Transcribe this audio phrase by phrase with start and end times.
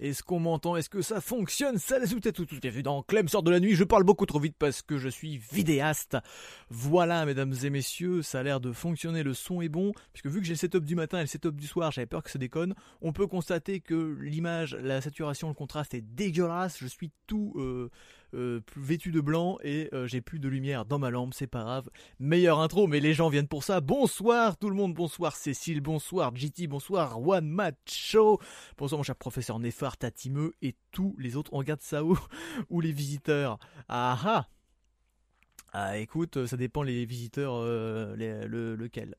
[0.00, 1.76] Est-ce qu'on m'entend Est-ce que ça fonctionne?
[1.76, 3.74] Ça les tout, tout, tout vu dans Clem sort de la nuit.
[3.74, 6.16] Je parle beaucoup trop vite parce que je suis vidéaste.
[6.70, 9.22] Voilà, mesdames et messieurs, ça a l'air de fonctionner.
[9.22, 9.92] Le son est bon.
[10.14, 12.22] Puisque vu que j'ai le setup du matin et le setup du soir, j'avais peur
[12.22, 12.74] que ça déconne.
[13.02, 16.78] On peut constater que l'image, la saturation, le contraste est dégueulasse.
[16.80, 17.52] Je suis tout.
[17.56, 17.90] Euh,
[18.34, 21.62] euh, vêtu de blanc et euh, j'ai plus de lumière dans ma lampe, c'est pas
[21.62, 21.90] grave.
[22.18, 23.80] Meilleure intro, mais les gens viennent pour ça.
[23.80, 28.40] Bonsoir tout le monde, bonsoir Cécile, bonsoir GT, bonsoir One Match Show,
[28.78, 31.52] bonsoir mon cher professeur Néphar, Tatimeux et tous les autres.
[31.52, 32.16] On regarde ça où
[32.70, 34.48] Ou les visiteurs Ah ah
[35.72, 38.14] Ah écoute, ça dépend les visiteurs, euh,
[38.76, 39.16] lequel.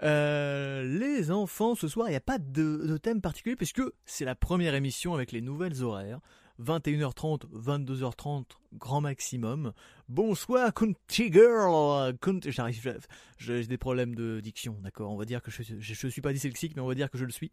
[0.00, 4.34] les enfants, ce soir, il n'y a pas de, de, thème particulier puisque c'est la
[4.34, 6.20] première émission avec les nouvelles horaires.
[6.60, 9.72] 21h30, 22h30, grand maximum.
[10.08, 12.14] Bonsoir, Kunti Girl.
[12.46, 12.98] J'arrive,
[13.38, 15.10] j'ai des problèmes de diction, d'accord.
[15.10, 17.24] On va dire que je, je, suis pas dyslexique, mais on va dire que je
[17.24, 17.50] le suis.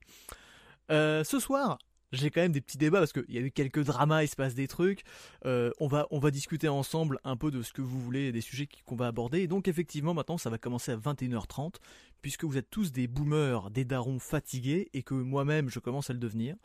[0.91, 1.77] Euh, ce soir,
[2.11, 4.35] j'ai quand même des petits débats parce qu'il y a eu quelques dramas, il se
[4.35, 5.03] passe des trucs.
[5.45, 8.41] Euh, on va on va discuter ensemble un peu de ce que vous voulez, des
[8.41, 9.47] sujets qu'on va aborder.
[9.47, 11.75] Donc effectivement maintenant ça va commencer à 21h30
[12.21, 16.13] puisque vous êtes tous des boomers, des darons fatigués et que moi-même je commence à
[16.13, 16.55] le devenir.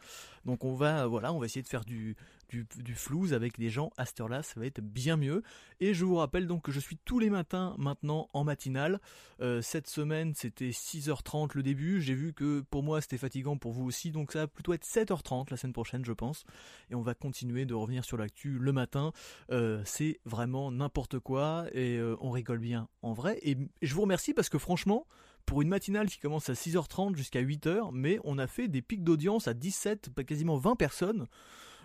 [0.45, 2.17] Donc on va voilà on va essayer de faire du
[2.53, 2.97] du,
[3.33, 5.43] avec des gens à cette heure-là, ça va être bien mieux.
[5.81, 9.01] Et je vous rappelle donc que je suis tous les matins maintenant en matinale.
[9.41, 12.01] Euh, cette semaine c'était 6h30 le début.
[12.01, 14.85] J'ai vu que pour moi c'était fatigant, pour vous aussi, donc ça va plutôt être
[14.85, 16.45] 7h30 la semaine prochaine je pense.
[16.91, 19.13] Et on va continuer de revenir sur l'actu le matin.
[19.51, 23.39] Euh, c'est vraiment n'importe quoi et euh, on rigole bien en vrai.
[23.43, 25.07] Et je vous remercie parce que franchement,
[25.47, 29.05] pour une matinale qui commence à 6h30 jusqu'à 8h, mais on a fait des pics
[29.05, 31.27] d'audience à 17, quasiment 20 personnes.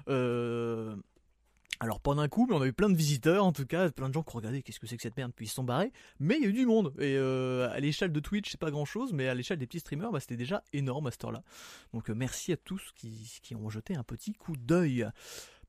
[0.09, 0.95] Euh,
[1.79, 4.09] alors pas d'un coup, mais on a eu plein de visiteurs en tout cas, plein
[4.09, 5.91] de gens qui regardé qu'est-ce que c'est que cette merde, puis ils se sont barrés.
[6.19, 6.93] Mais il y a eu du monde.
[6.97, 9.79] Et euh, à l'échelle de Twitch, c'est pas grand chose, mais à l'échelle des petits
[9.79, 11.43] streamers, bah, c'était déjà énorme à cette heure-là.
[11.93, 15.07] Donc euh, merci à tous qui, qui ont jeté un petit coup d'œil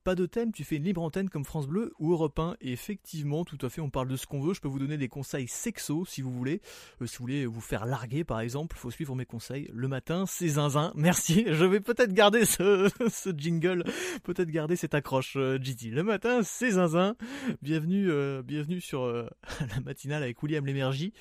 [0.03, 2.55] pas de thème, tu fais une libre antenne comme France Bleu ou Europe 1.
[2.61, 4.53] Et effectivement, tout à fait, on parle de ce qu'on veut.
[4.53, 6.61] Je peux vous donner des conseils sexo si vous voulez.
[7.01, 9.69] Euh, si vous voulez vous faire larguer par exemple, faut suivre mes conseils.
[9.73, 10.91] Le matin, c'est zinzin.
[10.95, 11.45] Merci.
[11.47, 12.89] Je vais peut-être garder ce,
[13.35, 13.83] jingle,
[14.23, 15.89] peut-être garder cette accroche, euh, GT.
[15.89, 17.15] Le matin, c'est zinzin.
[17.61, 21.13] Bienvenue, euh, bienvenue sur la matinale avec William Lémergie.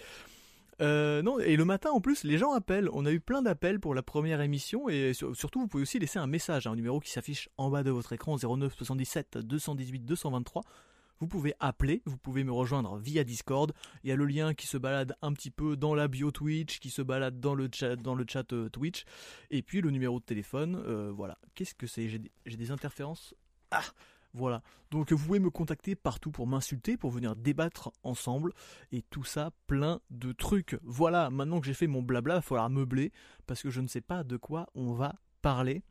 [0.80, 2.88] Euh, non, et le matin en plus, les gens appellent.
[2.92, 6.18] On a eu plein d'appels pour la première émission et surtout, vous pouvez aussi laisser
[6.18, 10.62] un message, un numéro qui s'affiche en bas de votre écran 09 77 218 223.
[11.20, 13.72] Vous pouvez appeler, vous pouvez me rejoindre via Discord.
[14.04, 16.78] Il y a le lien qui se balade un petit peu dans la bio Twitch,
[16.78, 19.04] qui se balade dans le chat, dans le chat euh, Twitch,
[19.50, 20.80] et puis le numéro de téléphone.
[20.86, 21.38] Euh, voilà.
[21.56, 22.08] Qu'est-ce que c'est?
[22.08, 23.34] J'ai des interférences.
[23.72, 23.82] Ah
[24.38, 24.62] voilà.
[24.90, 28.52] Donc vous pouvez me contacter partout pour m'insulter, pour venir débattre ensemble
[28.92, 30.78] et tout ça plein de trucs.
[30.82, 33.12] Voilà, maintenant que j'ai fait mon blabla, il va falloir meubler
[33.46, 35.82] parce que je ne sais pas de quoi on va parler.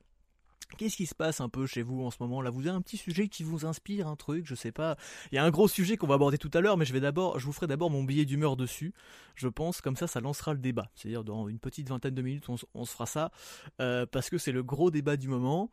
[0.76, 2.50] Qu'est-ce qui se passe un peu chez vous en ce moment là?
[2.50, 4.98] Vous avez un petit sujet qui vous inspire, un truc, je sais pas.
[5.32, 7.00] Il y a un gros sujet qu'on va aborder tout à l'heure, mais je vais
[7.00, 8.94] d'abord, je vous ferai d'abord mon billet d'humeur dessus.
[9.36, 10.90] Je pense comme ça, ça lancera le débat.
[10.94, 13.32] C'est-à-dire dans une petite vingtaine de minutes, on, se fera ça
[13.80, 15.72] euh, parce que c'est le gros débat du moment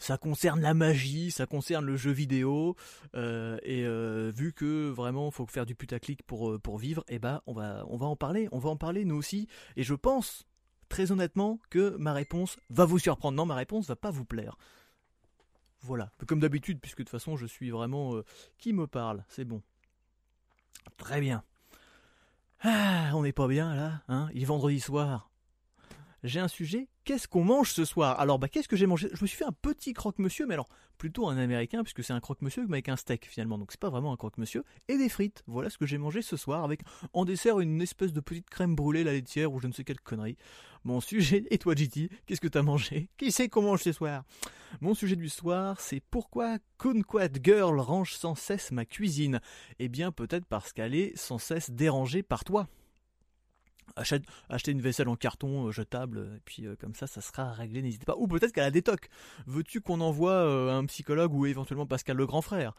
[0.00, 2.74] ça concerne la magie, ça concerne le jeu vidéo,
[3.14, 7.18] euh, et euh, vu que vraiment faut faire du putaclic pour pour vivre, et eh
[7.18, 9.46] ben on va on va en parler, on va en parler nous aussi,
[9.76, 10.46] et je pense
[10.90, 13.36] très honnêtement que ma réponse va vous surprendre.
[13.36, 14.58] Non, ma réponse va pas vous plaire.
[15.80, 18.20] Voilà, comme d'habitude, puisque de toute façon je suis vraiment
[18.58, 19.62] qui me parle, c'est bon.
[20.98, 21.42] Très bien.
[22.60, 24.28] Ah, on n'est pas bien là, hein?
[24.34, 25.29] Il est vendredi soir
[26.22, 26.88] j'ai un sujet.
[27.04, 28.20] Qu'est-ce qu'on mange ce soir?
[28.20, 29.08] Alors, bah, qu'est-ce que j'ai mangé?
[29.12, 32.20] Je me suis fait un petit croque-monsieur, mais alors plutôt un américain, puisque c'est un
[32.20, 35.42] croque-monsieur avec un steak finalement, donc c'est pas vraiment un croque-monsieur, et des frites.
[35.46, 36.82] Voilà ce que j'ai mangé ce soir, avec
[37.14, 40.00] en dessert une espèce de petite crème brûlée, la laitière, ou je ne sais quelle
[40.00, 40.36] connerie.
[40.84, 43.08] Mon sujet, et toi JT, qu'est-ce que t'as mangé?
[43.16, 44.24] Qui sait qu'on mange ce soir?
[44.82, 49.40] Mon sujet du soir, c'est pourquoi Kunquat Girl range sans cesse ma cuisine?
[49.78, 52.68] Eh bien, peut-être parce qu'elle est sans cesse dérangée par toi
[53.96, 57.82] acheter une vaisselle en carton euh, jetable, et puis euh, comme ça, ça sera réglé,
[57.82, 58.16] n'hésitez pas.
[58.16, 59.08] Ou peut-être qu'elle a des tocs.
[59.46, 62.74] Veux-tu qu'on envoie euh, un psychologue ou éventuellement Pascal le grand frère?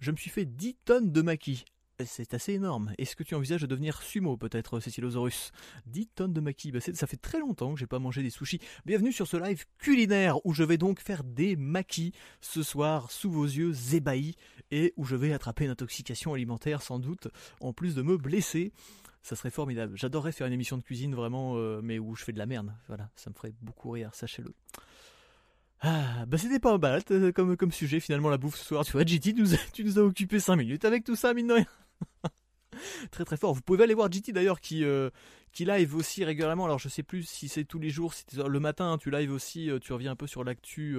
[0.00, 1.64] Je me suis fait 10 tonnes de maquis.
[2.06, 2.92] C'est assez énorme.
[2.96, 5.52] Est-ce que tu envisages de devenir sumo, peut-être, Cécilosaurus
[5.86, 6.72] 10 tonnes de maquis.
[6.72, 8.60] Bah, ça fait très longtemps que j'ai pas mangé des sushis.
[8.86, 13.30] Bienvenue sur ce live culinaire où je vais donc faire des maquis ce soir sous
[13.30, 14.36] vos yeux ébahis
[14.70, 17.28] et où je vais attraper une intoxication alimentaire sans doute,
[17.60, 18.72] en plus de me blesser
[19.22, 19.96] ça serait formidable.
[19.96, 22.72] J'adorerais faire une émission de cuisine vraiment, euh, mais où je fais de la merde.
[22.88, 24.54] Voilà, ça me ferait beaucoup rire, sachez-le.
[25.82, 28.84] Ah, bah c'était pas mal euh, comme, comme sujet finalement la bouffe ce soir.
[28.84, 31.54] Tu vois, tu nous, tu nous as occupé 5 minutes avec tout ça, mine de
[31.54, 31.66] rien.
[33.10, 33.54] très très fort.
[33.54, 34.84] Vous pouvez aller voir GT d'ailleurs qui
[35.52, 36.66] qui live aussi régulièrement.
[36.66, 39.70] Alors je sais plus si c'est tous les jours, si le matin tu live aussi,
[39.80, 40.98] tu reviens un peu sur l'actu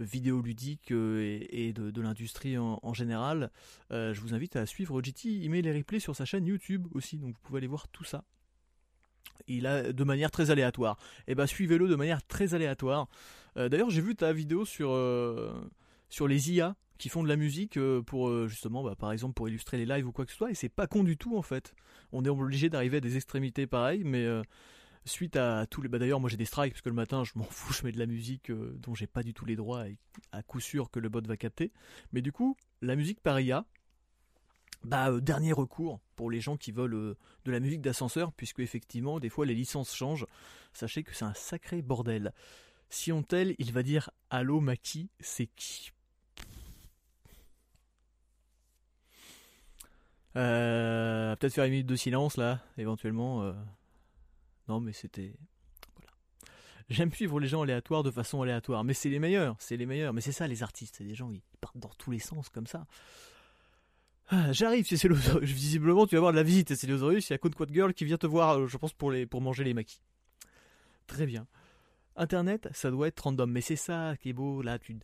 [0.00, 3.50] vidéoludique et, de, l'industrie en, général.
[3.90, 5.28] je vous invite à suivre GT.
[5.28, 8.04] Il met les replays sur sa chaîne YouTube aussi, donc vous pouvez aller voir tout
[8.04, 8.24] ça.
[9.46, 10.98] Il a de manière très aléatoire.
[11.26, 13.08] Et eh ben, suivez-le de manière très aléatoire.
[13.56, 14.90] D'ailleurs j'ai vu ta vidéo sur
[16.08, 19.34] sur les IA qui font de la musique euh, pour euh, justement, bah, par exemple,
[19.34, 21.36] pour illustrer les lives ou quoi que ce soit, et c'est pas con du tout
[21.36, 21.74] en fait.
[22.12, 24.42] On est obligé d'arriver à des extrémités pareilles, mais euh,
[25.04, 25.88] suite à tous les.
[25.88, 27.92] Bah, D'ailleurs, moi j'ai des strikes parce que le matin, je m'en fous, je mets
[27.92, 29.98] de la musique dont j'ai pas du tout les droits et
[30.32, 31.72] à coup sûr que le bot va capter.
[32.12, 33.64] Mais du coup, la musique par IA,
[34.84, 39.30] bah, dernier recours pour les gens qui veulent de la musique d'ascenseur, puisque effectivement, des
[39.30, 40.26] fois les licences changent.
[40.72, 42.32] Sachez que c'est un sacré bordel.
[42.90, 45.90] Si on tel, il va dire Allô Maki, c'est qui?
[50.36, 53.54] Euh, peut-être faire une minute de silence là, éventuellement.
[54.68, 55.34] Non, mais c'était.
[55.96, 56.12] Voilà.
[56.88, 60.12] J'aime suivre les gens aléatoires de façon aléatoire, mais c'est les meilleurs, c'est les meilleurs.
[60.12, 62.66] Mais c'est ça les artistes, c'est des gens qui partent dans tous les sens comme
[62.66, 62.86] ça.
[64.28, 65.08] Ah, j'arrive, c'est
[65.42, 67.28] Visiblement, tu vas avoir de la visite, c'est l'Osaurus.
[67.28, 69.40] Il y a Code Quad Girl qui vient te voir, euh, je pense, pour, pour
[69.40, 70.00] manger les maquis.
[71.06, 71.46] Très bien.
[72.16, 74.62] Internet, ça doit être random, mais c'est ça qui est beau.
[74.62, 74.96] Là, tu,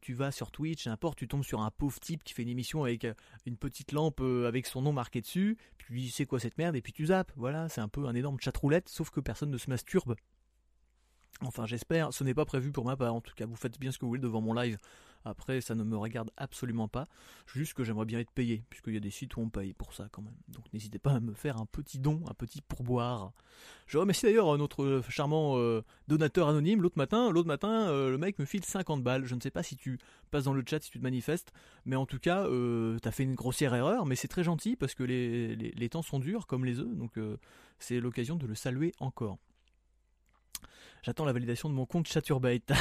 [0.00, 2.84] tu, vas sur Twitch, n'importe, tu tombes sur un pauvre type qui fait une émission
[2.84, 3.14] avec euh,
[3.46, 6.82] une petite lampe euh, avec son nom marqué dessus, puis c'est quoi cette merde, et
[6.82, 7.32] puis tu zappes.
[7.36, 10.16] Voilà, c'est un peu un énorme chatroulette, sauf que personne ne se masturbe.
[11.42, 13.14] Enfin, j'espère, ce n'est pas prévu pour ma part.
[13.14, 14.76] En tout cas, vous faites bien ce que vous voulez devant mon live.
[15.24, 17.08] Après, ça ne me regarde absolument pas.
[17.46, 19.94] Juste que j'aimerais bien être payé, puisqu'il y a des sites où on paye pour
[19.94, 20.36] ça quand même.
[20.48, 23.32] Donc n'hésitez pas à me faire un petit don, un petit pourboire.
[23.86, 27.30] Je remercie d'ailleurs notre charmant euh, donateur anonyme l'autre matin.
[27.30, 29.24] L'autre matin, euh, le mec me file 50 balles.
[29.24, 29.98] Je ne sais pas si tu
[30.30, 31.52] passes dans le chat, si tu te manifestes,
[31.84, 34.94] mais en tout cas, euh, t'as fait une grossière erreur, mais c'est très gentil parce
[34.94, 37.18] que les, les, temps sont durs comme les œufs, donc
[37.78, 39.38] c'est l'occasion de le saluer encore.
[41.02, 42.72] J'attends la validation de mon compte Chaturbate.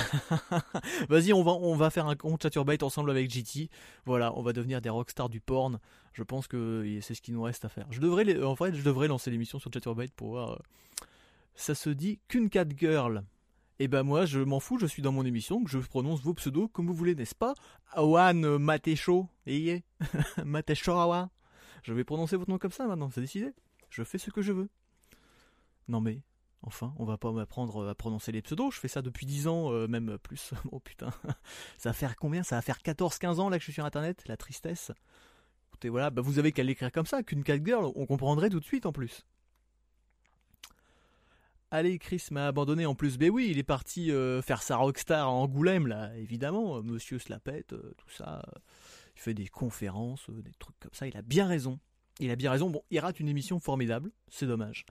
[1.10, 3.70] Vas-y, on va, on va faire un compte Chaturbate ensemble avec GT.
[4.06, 5.80] Voilà, on va devenir des rockstars du porn.
[6.14, 7.88] Je pense que c'est ce qu'il nous reste à faire.
[7.92, 10.54] Je devrais, en fait, je devrais lancer l'émission sur Chaturbate pour voir.
[10.54, 10.58] Euh,
[11.56, 13.24] ça se dit qu'une girl.
[13.80, 16.24] Et eh ben moi, je m'en fous, je suis dans mon émission, que je prononce
[16.24, 17.54] vos pseudos comme vous voulez, n'est-ce pas?
[17.92, 19.84] Awan Matecho, ayez
[20.88, 21.30] Awa.
[21.84, 23.52] Je vais prononcer votre nom comme ça maintenant, c'est décidé.
[23.92, 24.70] Je fais ce que je veux.
[25.88, 26.22] Non mais,
[26.64, 29.72] Enfin, on va pas m'apprendre à prononcer les pseudos, je fais ça depuis 10 ans,
[29.72, 30.54] euh, même plus.
[30.72, 31.12] oh putain,
[31.78, 32.44] ça va faire combien?
[32.44, 34.92] Ça va faire 14-15 ans là que je suis sur internet, la tristesse.
[35.70, 38.60] Écoutez, voilà, bah vous avez qu'à l'écrire comme ça, qu'une cat girl, on comprendrait tout
[38.60, 39.26] de suite en plus.
[41.70, 45.28] Allez, Chris m'a abandonné en plus, ben oui, il est parti euh, faire sa rockstar
[45.28, 48.42] à Angoulême là, évidemment, monsieur se la pète, euh, tout ça.
[49.16, 51.78] il fait des conférences, des trucs comme ça, il a bien raison.
[52.20, 54.86] Il a bien raison, bon, il rate une émission formidable, c'est dommage.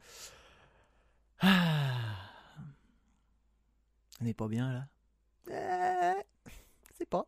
[1.41, 2.17] Ah.
[4.21, 4.87] On n'est pas bien là
[5.51, 6.23] euh,
[6.97, 7.27] C'est pas.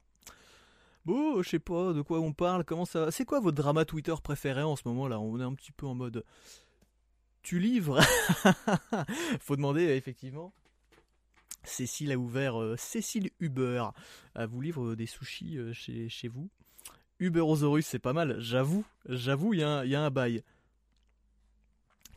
[1.04, 4.14] Bon, je sais pas de quoi on parle, comment ça C'est quoi votre drama Twitter
[4.22, 5.20] préféré en ce moment là?
[5.20, 6.24] On est un petit peu en mode.
[7.42, 8.00] Tu livres?
[9.40, 10.52] Faut demander effectivement.
[11.64, 13.84] Cécile a ouvert euh, Cécile Uber
[14.34, 16.48] à vous livre des sushis euh, chez, vous.
[17.20, 20.42] Uberosaurus, c'est pas mal, j'avoue, j'avoue, il y, a un bail.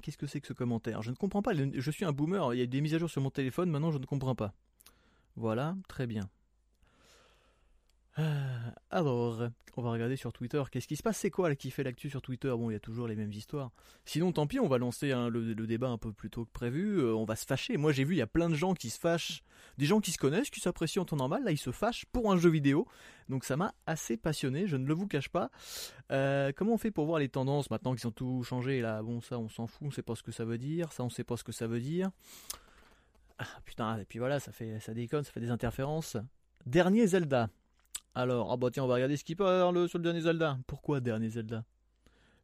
[0.02, 1.02] Qu'est-ce que c'est que ce commentaire?
[1.02, 1.54] Je ne comprends pas.
[1.54, 2.54] Je suis un boomer.
[2.54, 3.70] Il y a des mises à jour sur mon téléphone.
[3.70, 4.54] Maintenant, je ne comprends pas.
[5.36, 6.30] Voilà, très bien.
[8.20, 10.62] Euh, alors, on va regarder sur Twitter.
[10.70, 11.18] Qu'est-ce qui se passe?
[11.18, 12.50] C'est quoi qui fait l'actu sur Twitter?
[12.50, 13.72] Bon, il y a toujours les mêmes histoires.
[14.06, 17.00] Sinon, tant pis, on va lancer le, débat un peu plus tôt que prévu.
[17.00, 17.78] Euh, on va se fâcher.
[17.78, 19.44] Moi, j'ai vu, il y a plein de gens qui se fâchent.
[19.78, 21.44] Des gens qui se connaissent, qui s'apprécient en temps normal.
[21.44, 22.86] Là, ils se fâchent pour un jeu vidéo.
[23.30, 24.68] Donc, ça m'a assez passionné.
[24.68, 25.50] Je ne le vous cache pas.
[26.12, 28.82] Euh, comment on fait pour voir les tendances maintenant qu'ils ont tout changé?
[28.82, 29.88] Là, bon, ça, on s'en fout.
[29.88, 30.92] On sait pas ce que ça veut dire.
[30.92, 32.12] Ça, on sait pas ce que ça veut dire.
[33.40, 36.18] Ah, putain, et puis voilà, ça fait, ça déconne, ça fait des interférences.
[36.68, 37.50] Dernier Zelda.
[38.14, 40.58] Alors, ah bah tiens, on va regarder ce qui parle sur le dernier Zelda.
[40.68, 41.64] Pourquoi dernier Zelda?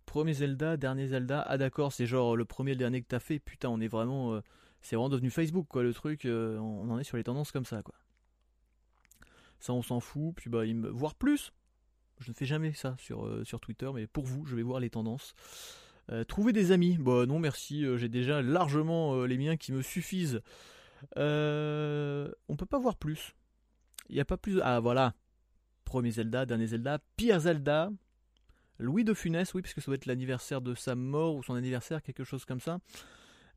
[0.06, 1.42] Premier Zelda, dernier Zelda.
[1.42, 3.40] Ah d'accord, c'est genre le premier et le dernier que t'as fait.
[3.40, 4.34] Putain, on est vraiment.
[4.34, 4.42] Euh,
[4.82, 6.24] c'est vraiment devenu Facebook quoi, le truc.
[6.26, 7.96] Euh, on en est sur les tendances comme ça quoi.
[9.60, 10.34] Ça, on s'en fout.
[10.38, 10.90] Puis bah, il me...
[10.90, 11.52] voir plus.
[12.20, 14.80] Je ne fais jamais ça sur, euh, sur Twitter, mais pour vous, je vais voir
[14.80, 15.36] les tendances.
[16.30, 16.98] trouver des amis.
[16.98, 17.86] Bah non, merci.
[17.98, 20.40] J'ai déjà largement les miens qui me suffisent.
[21.18, 23.36] on peut pas voir plus.
[24.08, 24.62] Il n'y a pas plus.
[24.62, 25.14] Ah voilà,
[25.88, 27.90] Premier Zelda, dernier Zelda, pire Zelda.
[28.78, 32.04] Louis de Funès, oui, puisque ça doit être l'anniversaire de sa mort ou son anniversaire,
[32.04, 32.80] quelque chose comme ça.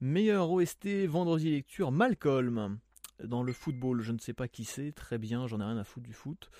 [0.01, 2.79] Meilleur OST, vendredi lecture, Malcolm.
[3.25, 4.01] dans le football.
[4.01, 6.51] Je ne sais pas qui c'est, très bien, j'en ai rien à foutre du foot.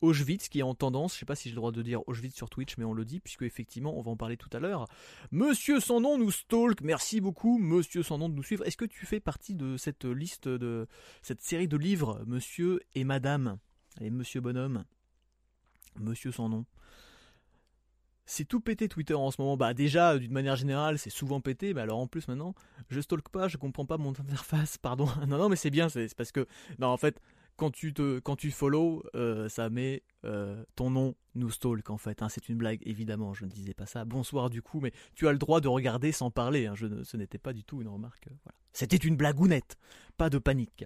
[0.00, 2.34] Auschwitz qui est en tendance, je sais pas si j'ai le droit de dire Auschwitz
[2.34, 4.88] sur Twitch, mais on le dit, puisque effectivement, on va en parler tout à l'heure.
[5.30, 8.66] Monsieur sans nom nous stalk, merci beaucoup, monsieur sans nom de nous suivre.
[8.66, 10.88] Est-ce que tu fais partie de cette liste de
[11.20, 13.58] cette série de livres, monsieur et madame,
[14.00, 14.84] et monsieur bonhomme,
[15.98, 16.64] monsieur sans nom
[18.28, 19.56] c'est tout pété Twitter en ce moment.
[19.56, 21.72] Bah déjà, d'une manière générale, c'est souvent pété.
[21.72, 22.54] Mais alors en plus maintenant,
[22.90, 25.08] je stalk pas, je comprends pas mon interface, pardon.
[25.26, 26.46] non non, mais c'est bien, c'est parce que
[26.78, 27.20] non en fait,
[27.56, 32.22] quand tu te tu follow, euh, ça met euh, ton nom nous stalk en fait.
[32.22, 32.28] Hein.
[32.28, 34.04] c'est une blague évidemment, je ne disais pas ça.
[34.04, 36.66] Bonsoir du coup, mais tu as le droit de regarder sans parler.
[36.66, 36.74] Hein.
[36.76, 38.28] ce n'était pas du tout une remarque.
[38.28, 38.50] Euh.
[38.74, 39.78] C'était une blagounette,
[40.18, 40.84] pas de panique.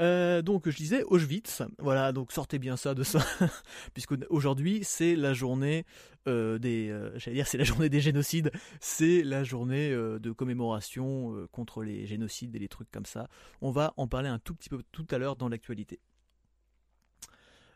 [0.00, 3.20] Euh, donc je disais Auschwitz, voilà, donc sortez bien ça de ça,
[3.94, 5.84] puisque aujourd'hui c'est la journée
[6.26, 11.46] euh, des, euh, j'allais dire c'est la journée des génocides, c'est la journée de commémoration
[11.52, 13.28] contre les génocides et les trucs comme ça.
[13.60, 16.00] On va en parler un tout petit peu tout à l'heure dans l'actualité.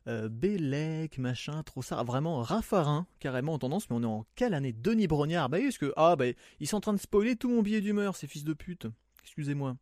[0.06, 4.72] Bélec, machin, trop ça, vraiment Raffarin, carrément en tendance, mais on est en quelle année?
[4.72, 6.24] Denis Brognard, bah oui, parce que, ah bah,
[6.60, 8.86] ils sont en train de spoiler tout mon billet d'humeur, ces fils de pute,
[9.22, 9.76] excusez-moi.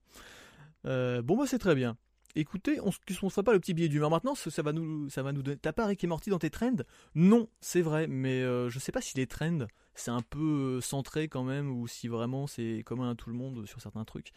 [0.85, 1.97] bon bah c'est très bien
[2.37, 5.33] écoutez, on ne se pas le petit billet d'humeur maintenant, ça va nous, ça va
[5.33, 5.57] nous donner.
[5.57, 6.76] T'as pas Rick et Morty dans tes trends?
[7.14, 9.66] Non, c'est vrai, mais euh, je sais pas si les trends
[9.97, 13.37] c'est un peu euh, centré quand même ou si vraiment c'est commun à tout le
[13.37, 14.33] monde sur certains trucs.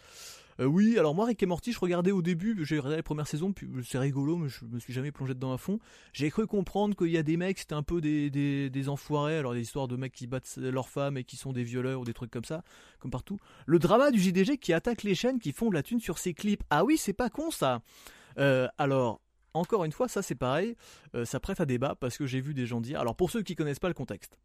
[0.59, 3.27] Euh, oui, alors moi Rick et Morty, je regardais au début, j'ai regardé la première
[3.27, 5.79] saison, puis c'est rigolo, mais je me suis jamais plongé dedans à fond.
[6.11, 9.53] J'ai cru comprendre qu'il y a des mecs, c'était un peu des, des, enfoirés, alors
[9.53, 12.13] des histoires de mecs qui battent leurs femmes et qui sont des violeurs ou des
[12.13, 12.63] trucs comme ça,
[12.99, 13.37] comme partout.
[13.65, 16.33] Le drama du JDG qui attaque les chaînes qui font de la thune sur ses
[16.33, 16.63] clips.
[16.69, 17.81] Ah oui, c'est pas con ça.
[18.37, 19.21] Euh, alors,
[19.53, 20.75] encore une fois, ça c'est pareil,
[21.23, 22.99] ça prête à débat parce que j'ai vu des gens dire.
[22.99, 24.37] Alors pour ceux qui connaissent pas le contexte,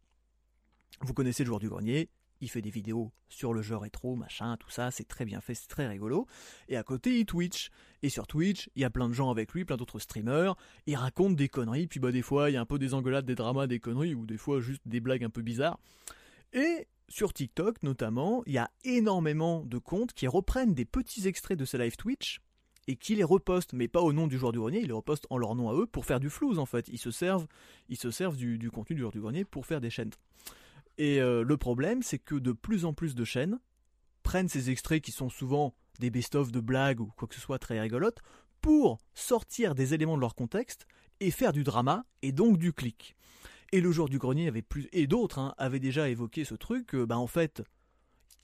[1.01, 2.09] vous connaissez le joueur du grenier,
[2.41, 5.55] il fait des vidéos sur le jeu rétro, machin, tout ça, c'est très bien fait,
[5.55, 6.27] c'est très rigolo.
[6.67, 7.69] Et à côté, il Twitch.
[8.03, 10.55] Et sur Twitch, il y a plein de gens avec lui, plein d'autres streamers.
[10.85, 13.25] Il raconte des conneries, puis bah des fois, il y a un peu des engueulades,
[13.25, 15.79] des dramas, des conneries, ou des fois juste des blagues un peu bizarres.
[16.53, 21.57] Et sur TikTok, notamment, il y a énormément de comptes qui reprennent des petits extraits
[21.57, 22.41] de ces live Twitch
[22.87, 25.25] et qui les repostent, mais pas au nom du joueur du grenier, ils les repostent
[25.29, 26.87] en leur nom à eux pour faire du flouze en fait.
[26.89, 27.47] Ils se servent,
[28.37, 30.11] du, du contenu du joueur du grenier pour faire des chaînes.
[30.97, 33.59] Et euh, le problème, c'est que de plus en plus de chaînes
[34.23, 37.59] prennent ces extraits qui sont souvent des best-of de blagues ou quoi que ce soit
[37.59, 38.19] très rigolotes
[38.61, 40.87] pour sortir des éléments de leur contexte
[41.19, 43.15] et faire du drama et donc du clic.
[43.71, 46.95] Et le jour du grenier avait plus et d'autres hein, avaient déjà évoqué ce truc.
[46.95, 47.61] bah en fait,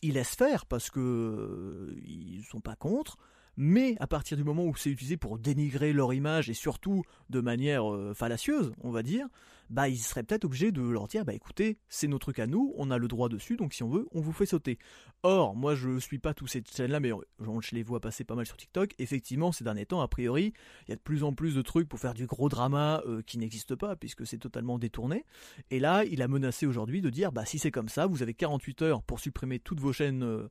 [0.02, 3.18] ils laissent faire parce que euh, sont pas contre
[3.58, 7.42] mais à partir du moment où c'est utilisé pour dénigrer leur image et surtout de
[7.42, 9.28] manière euh, fallacieuse, on va dire,
[9.72, 12.74] bah ils seraient peut-être obligés de leur dire bah écoutez, c'est nos trucs à nous,
[12.76, 14.78] on a le droit dessus, donc si on veut, on vous fait sauter.
[15.24, 18.36] Or, moi je suis pas tous ces chaînes là, mais je les vois passer pas
[18.36, 18.94] mal sur TikTok.
[19.00, 20.54] Effectivement, ces derniers temps, a priori,
[20.88, 23.22] il y a de plus en plus de trucs pour faire du gros drama euh,
[23.22, 25.26] qui n'existe pas puisque c'est totalement détourné.
[25.70, 28.34] Et là, il a menacé aujourd'hui de dire bah si c'est comme ça, vous avez
[28.34, 30.50] 48 heures pour supprimer toutes vos chaînes, euh,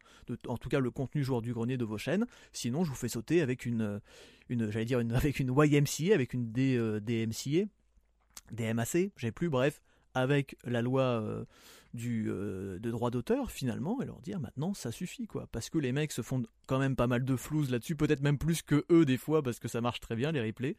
[0.49, 3.09] en tout cas le contenu joueur du grenier de vos chaînes, sinon je vous fais
[3.09, 4.01] sauter avec une,
[4.49, 7.69] une j'allais dire avec une YMCA, avec une D, euh, DMCA
[8.51, 9.81] des MAC, j'ai plus, bref,
[10.15, 11.45] avec la loi euh,
[11.95, 15.49] du, euh, de droit d'auteur finalement, et leur dire maintenant ça suffit quoi.
[15.53, 18.39] Parce que les mecs se font quand même pas mal de flouze là-dessus, peut-être même
[18.39, 20.77] plus que eux des fois, parce que ça marche très bien les replays.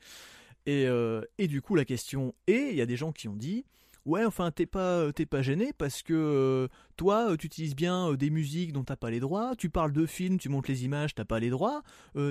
[0.66, 3.36] Et, euh, et du coup la question est, il y a des gens qui ont
[3.36, 3.66] dit,
[4.06, 8.74] ouais enfin t'es pas, t'es pas gêné parce que toi tu utilises bien des musiques
[8.74, 11.40] dont t'as pas les droits, tu parles de films, tu montes les images, t'as pas
[11.40, 11.82] les droits,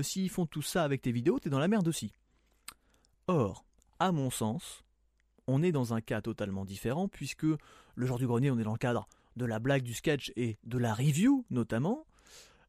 [0.03, 2.13] s'ils font tout ça avec tes vidéos, t'es dans la merde aussi.
[3.27, 3.65] Or,
[3.99, 4.85] à mon sens,
[5.51, 8.73] on est dans un cas totalement différent puisque le genre du grenier, on est dans
[8.73, 12.07] le cadre de la blague, du sketch et de la review notamment.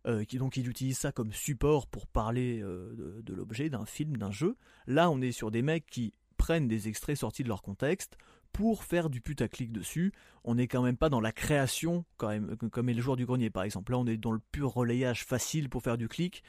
[0.08, 4.18] Euh, qui, donc il utilise ça comme support pour parler euh, de, l'objet, d'un film,
[4.18, 4.58] d'un jeu.
[4.88, 8.18] Là, on est sur des mecs qui prennent des extraits sortis de leur contexte
[8.54, 10.12] pour faire du putaclic dessus.
[10.44, 13.50] On n'est quand même pas dans la création, même, comme est le joueur du grenier
[13.50, 13.92] par exemple.
[13.92, 16.44] Là, on est dans le pur relayage facile pour faire du clic.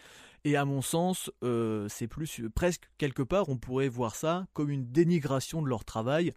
[0.44, 4.70] Et à mon sens, euh, c'est plus presque quelque part, on pourrait voir ça comme
[4.70, 6.32] une dénigration de leur travail.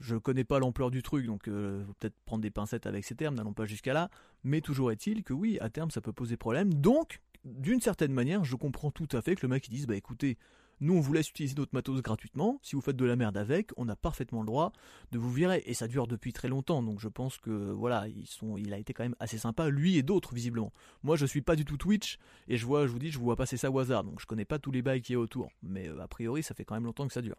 [0.00, 3.36] Je connais pas l'ampleur du truc, donc euh, peut-être prendre des pincettes avec ces termes,
[3.36, 4.10] n'allons pas jusqu'à là.
[4.42, 6.74] Mais toujours est-il que oui, à terme, ça peut poser problème.
[6.74, 10.38] Donc, d'une certaine manière, je comprends tout à fait que le mec dise, bah écoutez,
[10.82, 12.58] nous, on vous laisse utiliser notre matos gratuitement.
[12.60, 14.72] Si vous faites de la merde avec, on a parfaitement le droit
[15.12, 15.62] de vous virer.
[15.64, 18.78] Et ça dure depuis très longtemps, donc je pense que voilà, ils sont, il a
[18.78, 20.72] été quand même assez sympa, lui et d'autres visiblement.
[21.04, 23.36] Moi, je suis pas du tout Twitch et je vois, je vous dis, je vois
[23.36, 25.50] passer ça au hasard, donc je connais pas tous les bails qui est autour.
[25.62, 27.36] Mais euh, a priori, ça fait quand même longtemps que ça dure.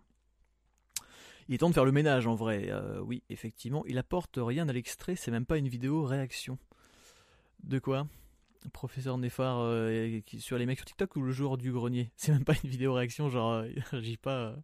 [1.50, 2.70] Il est temps de faire le ménage en vrai.
[2.70, 6.58] Euh, oui, effectivement, il apporte rien à l'extrait, c'est même pas une vidéo réaction.
[7.62, 8.08] De quoi?
[8.70, 12.12] Professeur Néphar euh, sur les mecs sur TikTok ou le joueur du grenier?
[12.18, 14.56] C'est même pas une vidéo réaction, genre, j'ai pas.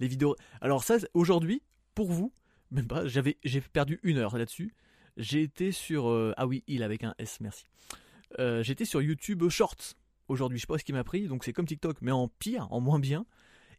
[0.00, 0.36] les vidéos.
[0.60, 1.62] Alors, ça, aujourd'hui,
[1.94, 2.32] pour vous,
[2.70, 4.74] même pas, j'avais, j'ai perdu une heure là-dessus.
[5.16, 6.08] J'ai été sur.
[6.36, 7.64] ah oui, il avec un S, merci.
[8.38, 9.96] J'étais sur YouTube Shorts
[10.28, 12.66] aujourd'hui, je sais pas ce qui m'a pris, donc c'est comme TikTok, mais en pire,
[12.70, 13.26] en moins bien.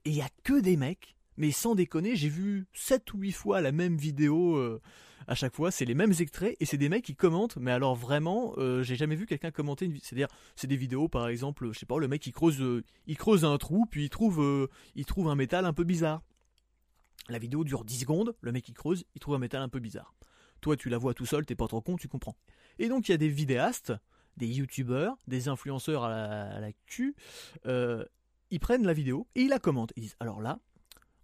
[0.06, 3.32] Et il y a que des mecs mais sans déconner, j'ai vu 7 ou 8
[3.32, 4.82] fois la même vidéo euh,
[5.28, 7.96] à chaque fois, c'est les mêmes extraits et c'est des mecs qui commentent, mais alors
[7.96, 11.80] vraiment, euh, j'ai jamais vu quelqu'un commenter une c'est-à-dire c'est des vidéos par exemple, je
[11.80, 15.06] sais pas, le mec il creuse euh, il creuse un trou puis il trouve il
[15.06, 16.22] trouve un métal un peu bizarre.
[17.30, 19.80] La vidéo dure 10 secondes, le mec il creuse, il trouve un métal un peu
[19.80, 20.16] bizarre.
[20.62, 22.38] Toi tu la vois tout seul, t'es pas trop con, tu comprends.
[22.80, 23.94] Et donc il y a des vidéastes,
[24.38, 27.16] des youtubeurs, des influenceurs à la, à la cul,
[28.50, 29.94] ils prennent la vidéo et ils la commentent.
[29.98, 30.60] Ils disent alors là,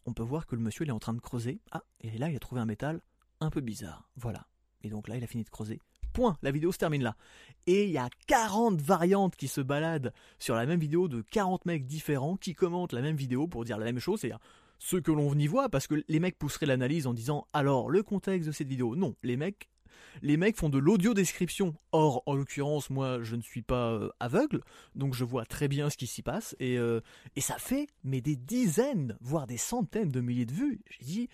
[0.06, 1.60] on peut voir que le monsieur est en train de creuser.
[1.72, 3.02] Ah, et là il a trouvé un métal
[3.40, 4.10] un peu bizarre.
[4.16, 4.48] Voilà.
[4.84, 5.80] Et donc là il a fini de creuser.
[6.14, 7.16] Point, la vidéo se termine là.
[7.66, 11.66] Et il y a 40 variantes qui se baladent sur la même vidéo de 40
[11.66, 14.40] mecs différents qui commentent la même vidéo pour dire la même chose, c'est-à-dire
[14.78, 18.04] ce que l'on y voit, parce que les mecs pousseraient l'analyse en disant alors le
[18.04, 18.96] contexte de cette vidéo.
[18.96, 19.70] Non, les mecs
[20.22, 21.76] les mecs font de l'audio description.
[21.92, 24.62] Or, en l'occurrence, moi, je ne suis pas euh, aveugle,
[24.96, 26.56] donc je vois très bien ce qui s'y passe.
[26.60, 27.02] Et, euh,
[27.36, 30.82] et ça fait mais des dizaines, voire des centaines de milliers de vues.
[30.90, 31.30] J'ai dit,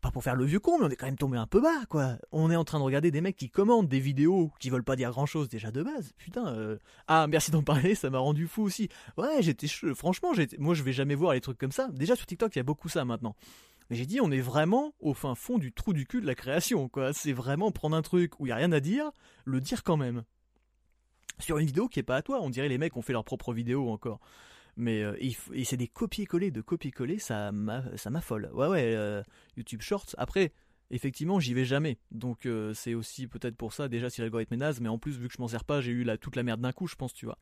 [0.00, 1.84] pas pour faire le vieux con, mais on est quand même tombé un peu bas,
[1.88, 2.16] quoi.
[2.32, 4.96] On est en train de regarder des mecs qui commandent des vidéos qui veulent pas
[4.96, 6.12] dire grand chose déjà de base.
[6.18, 6.54] Putain.
[6.54, 6.78] Euh.
[7.08, 8.88] Ah, merci d'en parler, ça m'a rendu fou aussi.
[9.16, 11.88] Ouais, j'étais, franchement, moi je vais jamais voir les trucs comme ça.
[11.92, 13.34] Déjà sur TikTok, il y a beaucoup ça maintenant.
[13.90, 16.34] Mais j'ai dit, on est vraiment au fin fond du trou du cul de la
[16.34, 17.12] création, quoi.
[17.12, 19.10] C'est vraiment prendre un truc où il y a rien à dire,
[19.44, 20.24] le dire quand même.
[21.38, 23.24] Sur une vidéo qui est pas à toi, on dirait les mecs ont fait leur
[23.24, 24.20] propre vidéo encore.
[24.76, 25.16] Mais euh,
[25.64, 28.50] c'est des copier-coller de copier-coller, ça m'affole.
[28.52, 29.22] Ouais, ouais, euh,
[29.56, 30.14] YouTube Shorts.
[30.18, 30.52] Après,
[30.90, 31.98] effectivement, j'y vais jamais.
[32.10, 35.18] Donc euh, c'est aussi peut-être pour ça, déjà si l'algorithme est naze, mais en plus,
[35.18, 37.12] vu que je m'en sers pas, j'ai eu toute la merde d'un coup, je pense,
[37.12, 37.38] tu vois.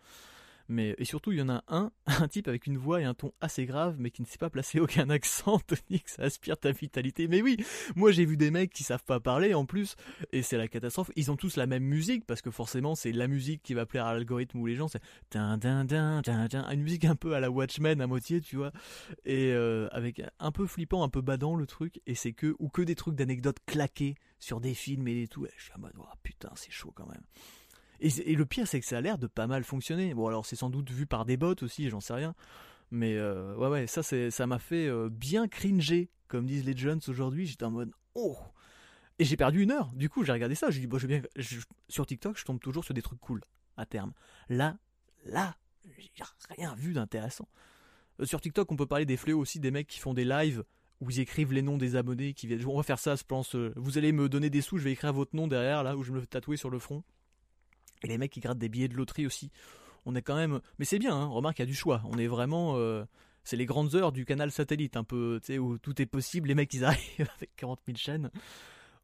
[0.69, 3.15] Mais, et surtout, il y en a un, un type avec une voix et un
[3.15, 6.73] ton assez grave, mais qui ne sait pas placer aucun accent, tonique, ça aspire ta
[6.73, 7.29] vitalité.
[7.29, 7.57] Mais oui,
[7.95, 9.97] moi j'ai vu des mecs qui savent pas parler en plus,
[10.33, 11.11] et c'est la catastrophe.
[11.17, 14.07] Ils ont tous la même musique, parce que forcément c'est la musique qui va plaire
[14.07, 15.03] à l'algorithme ou les gens, c'est
[15.35, 18.73] une musique un peu à la Watchmen à moitié, tu vois,
[19.25, 22.69] et euh, avec un peu flippant, un peu badant le truc, et c'est que, ou
[22.69, 25.47] que des trucs d'anecdotes claquées sur des films et tout.
[25.57, 27.23] je suis en mode, oh, putain, c'est chaud quand même.
[28.01, 30.15] Et, le pire, c'est que ça a l'air de pas mal fonctionner.
[30.15, 32.35] Bon, alors c'est sans doute vu par des bots aussi, j'en sais rien.
[32.91, 37.01] Mais euh, ouais, ouais, ça, ça m'a fait euh, bien cringer, comme disent les jeunes
[37.09, 37.47] aujourd'hui.
[37.47, 38.37] J'étais en mode oh
[39.19, 39.93] Et j'ai perdu une heure.
[39.95, 40.71] Du coup, j'ai regardé ça.
[40.71, 41.23] J'ai dit, bon, je bien.
[41.89, 43.41] sur TikTok, je tombe toujours sur des trucs cool,
[43.77, 44.13] à terme.
[44.49, 44.77] Là,
[45.25, 46.25] là, j'ai
[46.57, 47.49] rien vu d'intéressant.
[48.21, 50.65] Euh, sur TikTok, on peut parler des fléaux aussi, des mecs qui font des lives
[51.01, 52.65] où ils écrivent les noms des abonnés qui viennent.
[52.67, 53.55] On va faire ça, je pense.
[53.55, 56.13] vous allez me donner des sous, je vais écrire votre nom derrière, là, où je
[56.13, 57.03] me le tatouer sur le front.
[58.03, 59.51] Et les mecs qui grattent des billets de loterie aussi.
[60.05, 60.61] On est quand même.
[60.79, 62.03] Mais c'est bien, hein, remarque, il y a du choix.
[62.05, 62.75] On est vraiment.
[62.77, 63.05] Euh,
[63.45, 66.49] c'est les grandes heures du canal satellite, un peu, tu sais, où tout est possible.
[66.49, 68.31] Les mecs, ils arrivent avec 40 000 chaînes.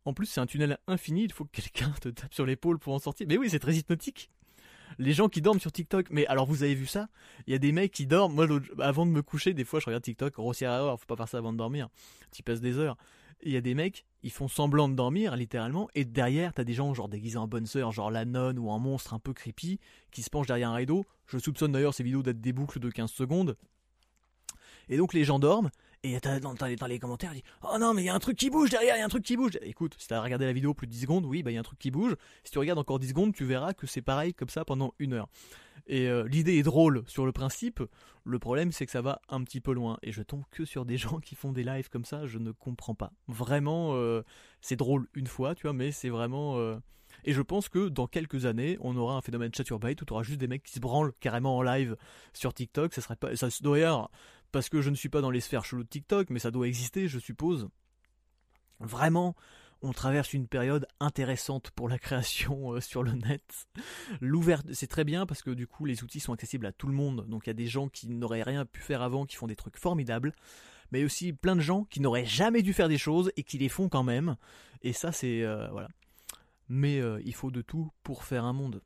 [0.05, 1.25] En plus, c'est un tunnel infini.
[1.25, 3.27] Il faut que quelqu'un te tape sur l'épaule pour en sortir.
[3.29, 4.31] Mais oui, c'est très hypnotique.
[4.99, 6.09] Les gens qui dorment sur TikTok.
[6.11, 7.09] Mais alors, vous avez vu ça?
[7.47, 8.35] Il y a des mecs qui dorment.
[8.35, 8.47] Moi,
[8.81, 10.35] avant de me coucher, des fois, je regarde TikTok.
[10.35, 11.89] Grossière erreur, faut pas faire ça avant de dormir.
[12.33, 12.97] Tu passes des heures
[13.43, 16.75] il y a des mecs, ils font semblant de dormir, littéralement, et derrière, t'as des
[16.75, 19.81] gens, genre déguisés en bonne sœur, genre la nonne ou un monstre un peu creepy,
[20.11, 21.05] qui se penchent derrière un rideau.
[21.27, 23.57] Je soupçonne d'ailleurs ces vidéos d'être des boucles de 15 secondes.
[24.89, 25.71] Et donc les gens dorment,
[26.05, 28.37] et t'as dans, dans, les commentaires, dit Oh non, mais il y a un truc
[28.37, 29.59] qui bouge derrière, il y a un truc qui bouge.
[29.63, 31.61] Écoute, si t'as regardé la vidéo plus de 10 secondes, oui, bah il y a
[31.61, 32.17] un truc qui bouge.
[32.43, 35.13] Si tu regardes encore 10 secondes, tu verras que c'est pareil comme ça pendant une
[35.13, 35.29] heure.
[35.87, 37.83] Et euh, l'idée est drôle sur le principe.
[38.25, 39.99] Le problème, c'est que ça va un petit peu loin.
[40.03, 42.27] Et je tombe que sur des gens qui font des lives comme ça.
[42.27, 43.13] Je ne comprends pas.
[43.29, 44.23] Vraiment, euh,
[44.61, 46.59] c'est drôle une fois, tu vois, mais c'est vraiment.
[46.59, 46.77] Euh,
[47.25, 50.23] et je pense que dans quelques années, on aura un phénomène chaturbate où tu auras
[50.23, 51.97] juste des mecs qui se branlent carrément en live
[52.33, 52.95] sur TikTok.
[52.95, 53.37] Ça serait pas.
[53.37, 54.11] Ça doit
[54.51, 56.69] parce que je ne suis pas dans les sphères cheloues de TikTok, mais ça doit
[56.69, 57.69] exister, je suppose.
[58.81, 59.35] Vraiment,
[59.83, 63.67] on traverse une période intéressante pour la création euh, sur le net.
[64.21, 66.95] L'ouverture, c'est très bien parce que du coup les outils sont accessibles à tout le
[66.95, 67.27] monde.
[67.29, 69.57] Donc il y a des gens qui n'auraient rien pu faire avant qui font des
[69.57, 70.33] trucs formidables,
[70.93, 73.69] mais aussi plein de gens qui n'auraient jamais dû faire des choses et qui les
[73.69, 74.37] font quand même.
[74.83, 75.89] Et ça c'est euh, voilà.
[76.69, 78.81] Mais euh, il faut de tout pour faire un monde.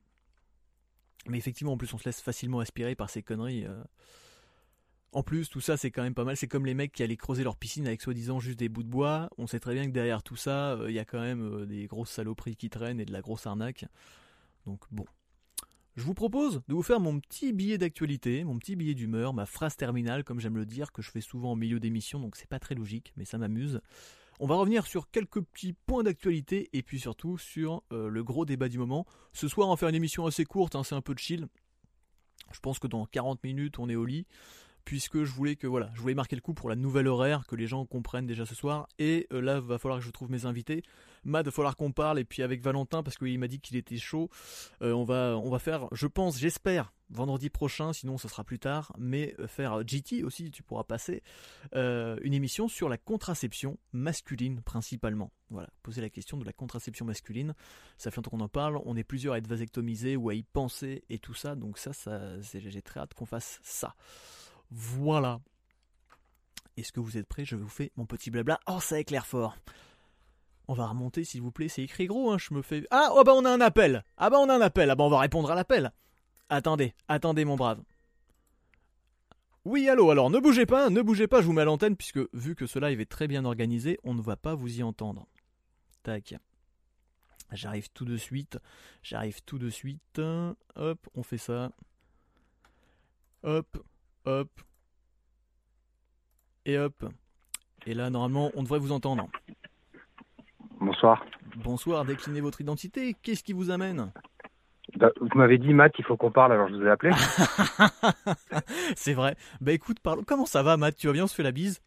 [1.29, 3.67] Mais effectivement, en plus, on se laisse facilement aspirer par ces conneries.
[5.17, 6.37] En plus, tout ça, c'est quand même pas mal.
[6.37, 8.91] C'est comme les mecs qui allaient creuser leur piscine avec soi-disant juste des bouts de
[8.91, 9.31] bois.
[9.39, 11.65] On sait très bien que derrière tout ça, il euh, y a quand même euh,
[11.65, 13.87] des grosses saloperies qui traînent et de la grosse arnaque.
[14.67, 15.07] Donc bon.
[15.97, 19.47] Je vous propose de vous faire mon petit billet d'actualité, mon petit billet d'humeur, ma
[19.47, 22.47] phrase terminale, comme j'aime le dire, que je fais souvent en milieu d'émission, donc c'est
[22.47, 23.81] pas très logique, mais ça m'amuse.
[24.39, 28.45] On va revenir sur quelques petits points d'actualité et puis surtout sur euh, le gros
[28.45, 29.07] débat du moment.
[29.33, 31.49] Ce soir, on va faire une émission assez courte, hein, c'est un peu de chill.
[32.53, 34.27] Je pense que dans 40 minutes, on est au lit
[34.87, 37.57] puisque je voulais que voilà, je voulais marquer le coup pour la nouvelle horaire, que
[37.57, 38.89] les gens comprennent déjà ce soir.
[39.01, 40.83] Et euh, là, va falloir que je trouve mes invités.
[41.25, 43.99] Matt, va falloir qu'on parle, et puis avec Valentin, parce qu'il m'a dit qu'il était
[43.99, 44.31] chaud.
[44.83, 48.61] Euh, on, va, on va faire, je pense, j'espère, vendredi prochain, sinon ce sera plus
[48.61, 51.25] tard, mais euh, faire GT aussi, tu pourras passer,
[51.75, 55.33] une émission sur la contraception masculine principalement.
[55.51, 57.55] Voilà, poser la question de la contraception masculine.
[57.99, 60.45] Ça fait longtemps qu'on en parle, on est plusieurs à être vasectomisés ou à y
[60.45, 63.97] penser et tout ça, donc ça, ça j'ai très hâte qu'on fasse ça.
[64.71, 65.41] Voilà.
[66.77, 67.45] Est-ce que vous êtes prêts?
[67.45, 68.61] Je vous fais mon petit blabla.
[68.67, 69.57] Oh, ça éclaire fort.
[70.69, 71.69] On va remonter, s'il vous plaît.
[71.69, 72.39] C'est écrit gros, hein.
[72.39, 72.87] Je me fais.
[72.91, 74.05] Ah, oh bah on a un appel.
[74.17, 74.91] Ah bah on a un appel.
[74.91, 75.93] Ah bah on va répondre à l'appel.
[76.49, 77.83] Attendez, attendez, mon brave.
[79.65, 82.21] Oui, allô, alors ne bougez pas, ne bougez pas, je vous mets à l'antenne, puisque
[82.33, 85.27] vu que ce live est très bien organisé, on ne va pas vous y entendre.
[86.05, 86.37] Tac.
[87.51, 88.59] J'arrive tout de suite.
[89.03, 90.21] J'arrive tout de suite.
[90.77, 91.73] Hop, on fait ça.
[93.43, 93.85] Hop.
[94.27, 94.49] Hop.
[96.65, 97.05] Et hop.
[97.87, 99.29] Et là, normalement, on devrait vous entendre.
[100.81, 101.25] Bonsoir.
[101.55, 103.15] Bonsoir, déclinez votre identité.
[103.23, 104.11] Qu'est-ce qui vous amène?
[104.97, 107.13] Bah, Vous m'avez dit, Matt, il faut qu'on parle, alors je vous ai appelé.
[108.97, 109.37] C'est vrai.
[109.61, 110.25] Bah écoute, parle.
[110.25, 110.97] comment ça va, Matt?
[110.97, 111.81] Tu vas bien On se fait la bise?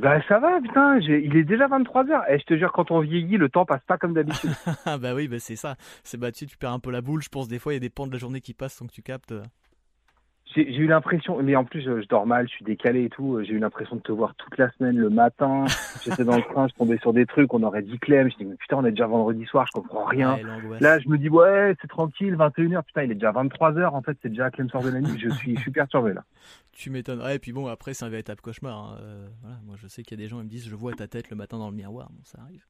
[0.00, 2.24] Bah ça va, putain, il est déjà 23h.
[2.28, 4.50] Et eh, je te jure, quand on vieillit, le temps passe pas comme d'habitude.
[5.00, 5.76] bah oui, bah c'est ça.
[6.02, 7.46] C'est bah tu, tu perds un peu la boule, je pense.
[7.46, 9.02] Des fois, il y a des pans de la journée qui passent sans que tu
[9.02, 9.32] captes.
[10.54, 13.42] J'ai eu l'impression, mais en plus je, dors mal, je suis décalé et tout.
[13.42, 15.64] J'ai eu l'impression de te voir toute la semaine le matin.
[16.04, 18.30] J'étais dans le train, je tombais sur des trucs, on aurait dit Clem.
[18.30, 20.38] Je dis mais putain, on est déjà vendredi soir, je comprends rien.
[20.80, 22.82] Là, je me dis ouais, c'est tranquille, 21h.
[22.84, 23.88] Putain, il est déjà 23h.
[23.88, 25.18] En fait, c'est déjà Clem sort de la nuit.
[25.18, 26.24] Je suis super perturbé là.
[26.72, 27.22] Tu m'étonnes.
[27.22, 28.76] Ouais, et puis bon, après c'est un véritable cauchemar.
[28.76, 28.98] Hein.
[29.00, 30.92] Euh, voilà, moi je sais qu'il y a des gens qui me disent je vois
[30.92, 32.08] ta tête le matin dans le miroir.
[32.10, 32.64] Bon, ça arrive.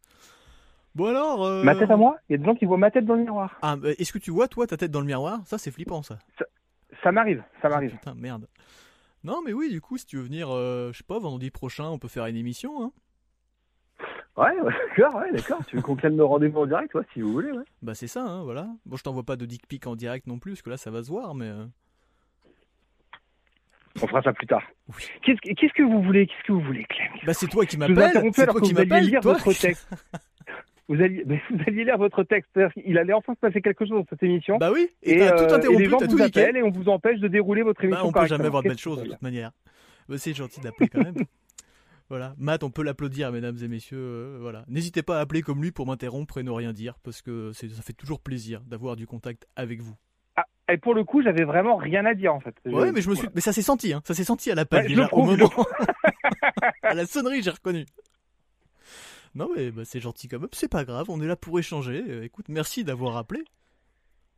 [0.94, 1.44] Bon alors.
[1.44, 2.16] Euh, ma tête à moi?
[2.28, 3.58] Il y a des gens qui voient ma tête dans le miroir.
[3.62, 5.40] Ah, est-ce que tu vois toi ta tête dans le miroir?
[5.46, 6.44] Ça c'est flippant ça ça
[7.12, 7.92] m'arrive, ça m'arrive.
[7.92, 8.46] putain, merde.
[9.22, 11.88] Non, mais oui, du coup, si tu veux venir, euh, je sais pas, vendredi prochain,
[11.88, 12.92] on peut faire une émission, hein.
[14.36, 15.64] Ouais, d'accord, ouais, d'accord.
[15.66, 17.64] tu veux qu'on calme le rendez-vous en direct, ouais, si vous voulez, ouais.
[17.82, 18.68] Bah, c'est ça, hein, voilà.
[18.84, 20.90] Bon, je t'envoie pas de dick pic en direct non plus, parce que là, ça
[20.90, 21.46] va se voir, mais.
[21.46, 21.64] Euh.
[24.02, 24.62] On fera ça plus tard.
[25.22, 27.12] Qu'est-ce que vous voulez Qu'est-ce que vous voulez, Clem?
[27.24, 28.32] Bah, c'est toi qui m'appelles.
[28.34, 29.04] C'est toi qui m'appelles.
[29.04, 29.88] lire votre texte.
[30.88, 32.58] vous alliez, vous alliez lire votre texte.
[32.84, 34.58] Il allait enfin se passer quelque chose dans cette émission.
[34.58, 37.20] Bah oui, et, t'as tout interrompu, et les gens vous appellent et on vous empêche
[37.20, 38.10] de dérouler votre bah, émission.
[38.10, 39.52] Bah, on peut jamais voir de belles choses de toute manière.
[40.08, 41.14] Bah, c'est gentil d'appeler quand même.
[42.10, 43.98] voilà, Matt, on peut l'applaudir, mesdames et messieurs.
[43.98, 47.22] Euh, voilà, n'hésitez pas à appeler comme lui pour m'interrompre et ne rien dire, parce
[47.22, 49.96] que ça fait toujours plaisir d'avoir du contact avec vous.
[50.36, 52.54] Ah, et pour le coup, j'avais vraiment rien à dire en fait.
[52.66, 54.02] Ouais, mais je me suis, mais ça s'est senti, hein.
[54.04, 55.50] Ça s'est senti à l'appel déjà au moment.
[56.82, 57.86] à la sonnerie, j'ai reconnu.
[59.34, 62.04] Non, mais bah, c'est gentil quand même, c'est pas grave, on est là pour échanger.
[62.08, 63.42] Euh, écoute, merci d'avoir appelé.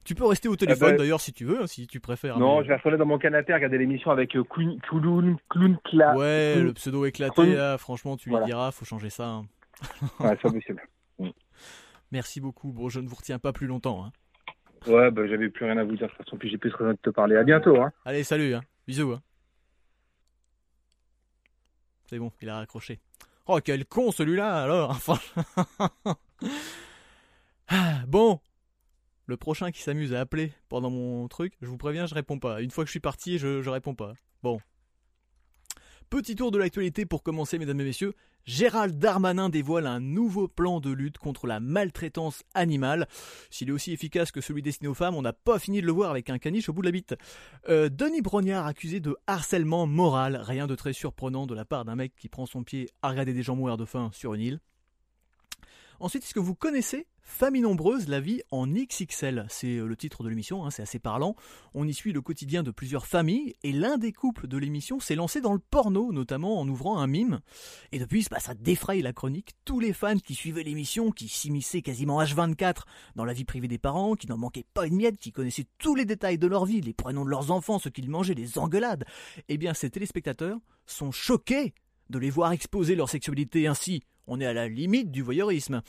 [0.05, 2.39] Tu peux rester au téléphone ben, d'ailleurs si tu veux, hein, si tu préfères.
[2.39, 5.79] Non, je vais retourner dans mon canapé, regarder l'émission avec euh, Clown, Clown,
[6.17, 9.29] Ouais, le pseudo éclaté, franchement, tu lui diras, faut changer ça.
[9.29, 9.47] Hein.
[10.21, 10.83] ouais, c'est possible.
[12.13, 12.73] Merci beaucoup.
[12.73, 14.05] Bon, je ne vous retiens pas plus longtemps.
[14.05, 14.13] Hein.
[14.87, 16.07] Ouais, bah, j'avais plus rien à vous dire.
[16.07, 17.37] De toute façon, puis j'ai plus rien de te parler.
[17.37, 17.81] À bientôt.
[17.81, 17.93] Hein.
[18.05, 18.55] Allez, salut.
[18.55, 18.63] Hein.
[18.87, 19.13] Bisous.
[19.13, 19.23] Hein.
[22.07, 23.01] C'est bon, il a raccroché.
[23.47, 25.19] Oh, quel con celui-là, alors enfin...
[27.69, 28.39] Ah, bon,
[29.27, 32.63] le prochain qui s'amuse à appeler pendant mon truc, je vous préviens, je réponds pas.
[32.63, 34.15] Une fois que je suis parti, je, je réponds pas.
[34.43, 34.61] Bon,
[36.09, 38.15] Petit tour de l'actualité pour commencer, mesdames et messieurs.
[38.45, 43.09] Gérald Darmanin dévoile un nouveau plan de lutte contre la maltraitance animale.
[43.51, 45.91] S'il est aussi efficace que celui destiné aux femmes, on n'a pas fini de le
[45.91, 47.17] voir avec un caniche au bout de la bite.
[47.69, 51.97] Euh, Denis Brognard accusé de harcèlement moral, rien de très surprenant de la part d'un
[51.97, 54.61] mec qui prend son pied à regarder des gens mourir de faim sur une île.
[56.01, 60.23] Ensuite, est-ce que vous connaissez Famille nombreuse, la vie en XXL C'est euh, le titre
[60.23, 61.35] de l'émission, hein, c'est assez parlant.
[61.75, 65.17] On y suit le quotidien de plusieurs familles et l'un des couples de l'émission s'est
[65.17, 67.41] lancé dans le porno, notamment en ouvrant un mime.
[67.91, 69.55] Et depuis, ça défraye la chronique.
[69.65, 72.83] Tous les fans qui suivaient l'émission, qui s'immisçaient quasiment H24
[73.17, 75.97] dans la vie privée des parents, qui n'en manquaient pas une miette, qui connaissaient tous
[75.97, 79.05] les détails de leur vie, les prénoms de leurs enfants, ce qu'ils mangeaient, les engueulades,
[79.49, 81.75] eh bien ces téléspectateurs sont choqués
[82.09, 85.83] de les voir exposer leur sexualité ainsi on est à la limite du voyeurisme.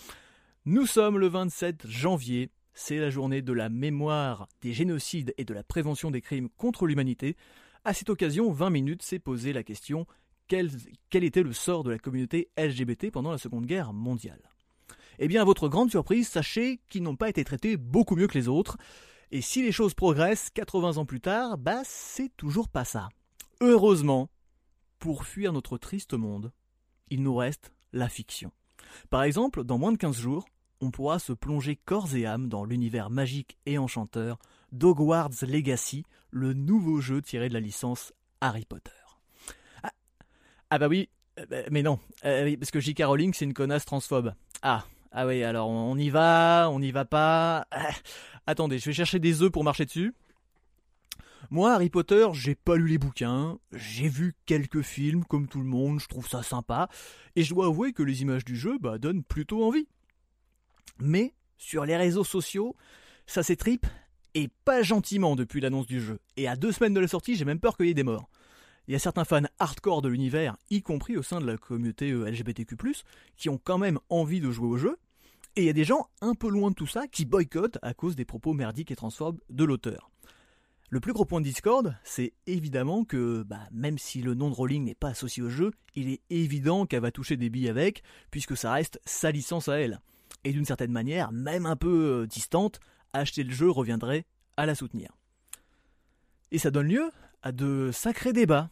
[0.65, 5.54] Nous sommes le 27 janvier, c'est la journée de la mémoire des génocides et de
[5.54, 7.36] la prévention des crimes contre l'humanité.
[7.86, 10.06] À cette occasion, 20 minutes s'est posé la question
[10.47, 10.69] quel,
[11.10, 14.50] quel, était le sort de la communauté LGBT pendant la Seconde Guerre mondiale?
[15.19, 18.38] Eh bien, à votre grande surprise, sachez qu'ils n'ont pas été traités beaucoup mieux que
[18.38, 18.78] les autres.
[19.32, 23.10] Et si les choses progressent 80 ans plus tard, bah c'est toujours pas ça.
[23.60, 24.30] Heureusement,
[25.00, 26.52] pour fuir notre triste monde,
[27.10, 28.51] il nous reste la fiction.
[29.10, 30.45] Par exemple, dans moins de 15 jours,
[30.81, 34.38] on pourra se plonger corps et âme dans l'univers magique et enchanteur
[34.71, 38.91] d'Hogwarts Legacy, le nouveau jeu tiré de la licence Harry Potter.
[39.83, 39.91] Ah,
[40.69, 43.03] ah bah oui, euh, bah, mais non, euh, parce que J.K.
[43.03, 44.33] Rowling c'est une connasse transphobe.
[44.62, 47.65] Ah, ah oui, alors on y va, on n'y va pas.
[47.71, 47.89] Ah,
[48.45, 50.13] attendez, je vais chercher des œufs pour marcher dessus.
[51.50, 55.65] Moi, Harry Potter, j'ai pas lu les bouquins, j'ai vu quelques films comme tout le
[55.65, 56.89] monde, je trouve ça sympa,
[57.36, 59.88] et je dois avouer que les images du jeu bah, donnent plutôt envie.
[61.00, 62.76] Mais sur les réseaux sociaux,
[63.26, 63.86] ça s'étripe
[64.34, 66.19] et pas gentiment depuis l'annonce du jeu.
[66.36, 68.30] Et à deux semaines de la sortie, j'ai même peur qu'il y ait des morts.
[68.88, 72.12] Il y a certains fans hardcore de l'univers, y compris au sein de la communauté
[72.12, 72.78] euh, LGBTQ+,
[73.36, 74.97] qui ont quand même envie de jouer au jeu.
[75.58, 77.93] Et il y a des gens un peu loin de tout ça qui boycottent à
[77.93, 80.12] cause des propos merdiques et transphobes de l'auteur.
[80.89, 84.56] Le plus gros point de Discord, c'est évidemment que, bah, même si le nom de
[84.56, 88.04] Rowling n'est pas associé au jeu, il est évident qu'elle va toucher des billes avec,
[88.32, 90.00] puisque ça reste sa licence à elle.
[90.45, 92.80] Et d'une certaine manière, même un peu euh, distante,
[93.12, 95.12] acheter le jeu reviendrait à la soutenir.
[96.52, 97.12] Et ça donne lieu
[97.43, 98.69] à de sacrés débats.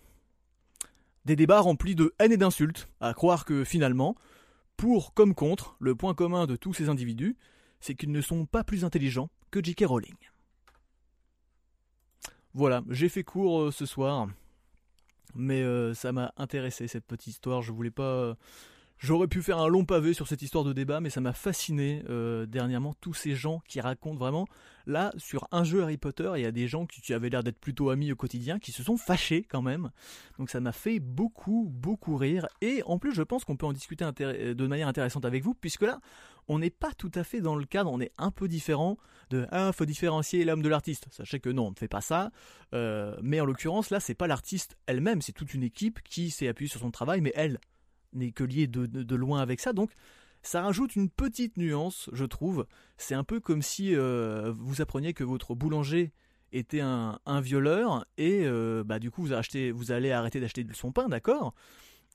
[1.26, 4.16] Des débats remplis de haine et d'insultes, à croire que finalement,
[4.78, 7.36] pour comme contre, le point commun de tous ces individus,
[7.82, 9.84] c'est qu'ils ne sont pas plus intelligents que J.K.
[9.86, 10.16] Rowling.
[12.56, 14.30] Voilà, j'ai fait court euh, ce soir,
[15.36, 17.62] mais euh, ça m'a intéressé cette petite histoire.
[17.62, 18.38] Je voulais pas
[18.98, 22.04] J'aurais pu faire un long pavé sur cette histoire de débat, mais ça m'a fasciné
[22.10, 24.48] euh, dernièrement tous ces gens qui racontent vraiment.
[24.88, 27.60] Là, sur un jeu Harry Potter, il y a des gens qui, avaient l'air d'être
[27.60, 29.92] plutôt amis au quotidien, qui se sont fâchés quand même.
[30.40, 32.48] Donc ça m'a fait beaucoup, beaucoup rire.
[32.62, 35.82] Et en plus, je pense qu'on peut en discuter de manière intéressante avec vous, puisque
[35.82, 36.00] là,
[36.48, 38.98] on n'est pas tout à fait dans le cadre, on est un peu différent
[39.32, 41.08] de ah faut différencier l'âme de l'artiste.
[41.12, 42.32] Sachez que non, on ne fait pas ça.
[42.74, 46.48] Euh, mais en l'occurrence, là, c'est pas l'artiste elle-même, c'est toute une équipe qui s'est
[46.48, 47.60] appuyée sur son travail, mais elle
[48.16, 49.74] n'est que lié de, loin avec ça.
[49.74, 49.92] Donc
[50.42, 52.66] ça rajoute une petite nuance, je trouve.
[52.98, 56.12] C'est un peu comme si euh, vous appreniez que votre boulanger
[56.52, 59.34] était un, violeur et euh, bah du coup vous,
[59.74, 61.54] vous allez arrêter d'acheter son pain, d'accord?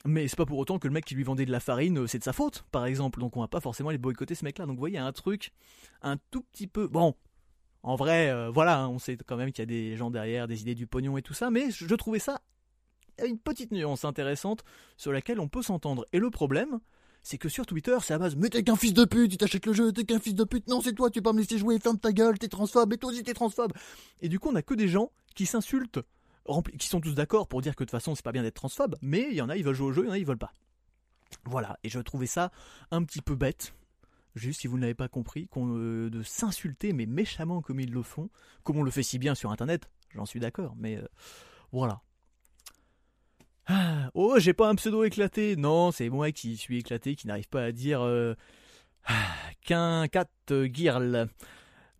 [0.03, 2.07] Mais c'est pas pour autant que le mec qui lui vendait de la farine, euh,
[2.07, 3.19] c'est de sa faute, par exemple.
[3.19, 4.65] Donc on va pas forcément les boycotter ce mec-là.
[4.65, 5.51] Donc vous voyez, il y a un truc
[6.01, 6.87] un tout petit peu.
[6.87, 7.15] Bon,
[7.83, 10.61] en vrai, voilà, hein, on sait quand même qu'il y a des gens derrière, des
[10.61, 12.41] idées du pognon et tout ça, mais je trouvais ça
[13.27, 14.63] une petite nuance intéressante
[14.97, 16.05] sur laquelle on peut s'entendre.
[16.13, 16.79] Et le problème,
[17.23, 19.65] c'est que sur Twitter, c'est à base Mais t'es qu'un fils de pute, tu t'achètes
[19.65, 21.57] le jeu, t'es qu'un fils de pute, non, c'est toi, tu peux pas me laisser
[21.57, 23.73] jouer, ferme ta gueule, t'es transphobe, et toi aussi t'es transphobe.
[24.21, 25.99] Et du coup, on a que des gens qui s'insultent,
[26.77, 28.95] qui sont tous d'accord pour dire que de toute façon, c'est pas bien d'être transphobe,
[29.01, 30.25] mais il y en a, ils veulent jouer au jeu, il y en a, ils
[30.25, 30.53] veulent pas.
[31.45, 32.51] Voilà, et je trouvais ça
[32.89, 33.73] un petit peu bête.
[34.35, 38.01] Juste si vous ne l'avez pas compris, euh, de s'insulter mais méchamment comme ils le
[38.01, 38.29] font,
[38.63, 41.07] comme on le fait si bien sur internet, j'en suis d'accord, mais euh,
[41.71, 42.01] voilà.
[43.73, 45.55] Ah, oh, j'ai pas un pseudo éclaté.
[45.55, 48.35] Non, c'est moi qui suis éclaté, qui n'arrive pas à dire euh,
[49.65, 50.27] qu'un cat
[50.73, 51.29] girl.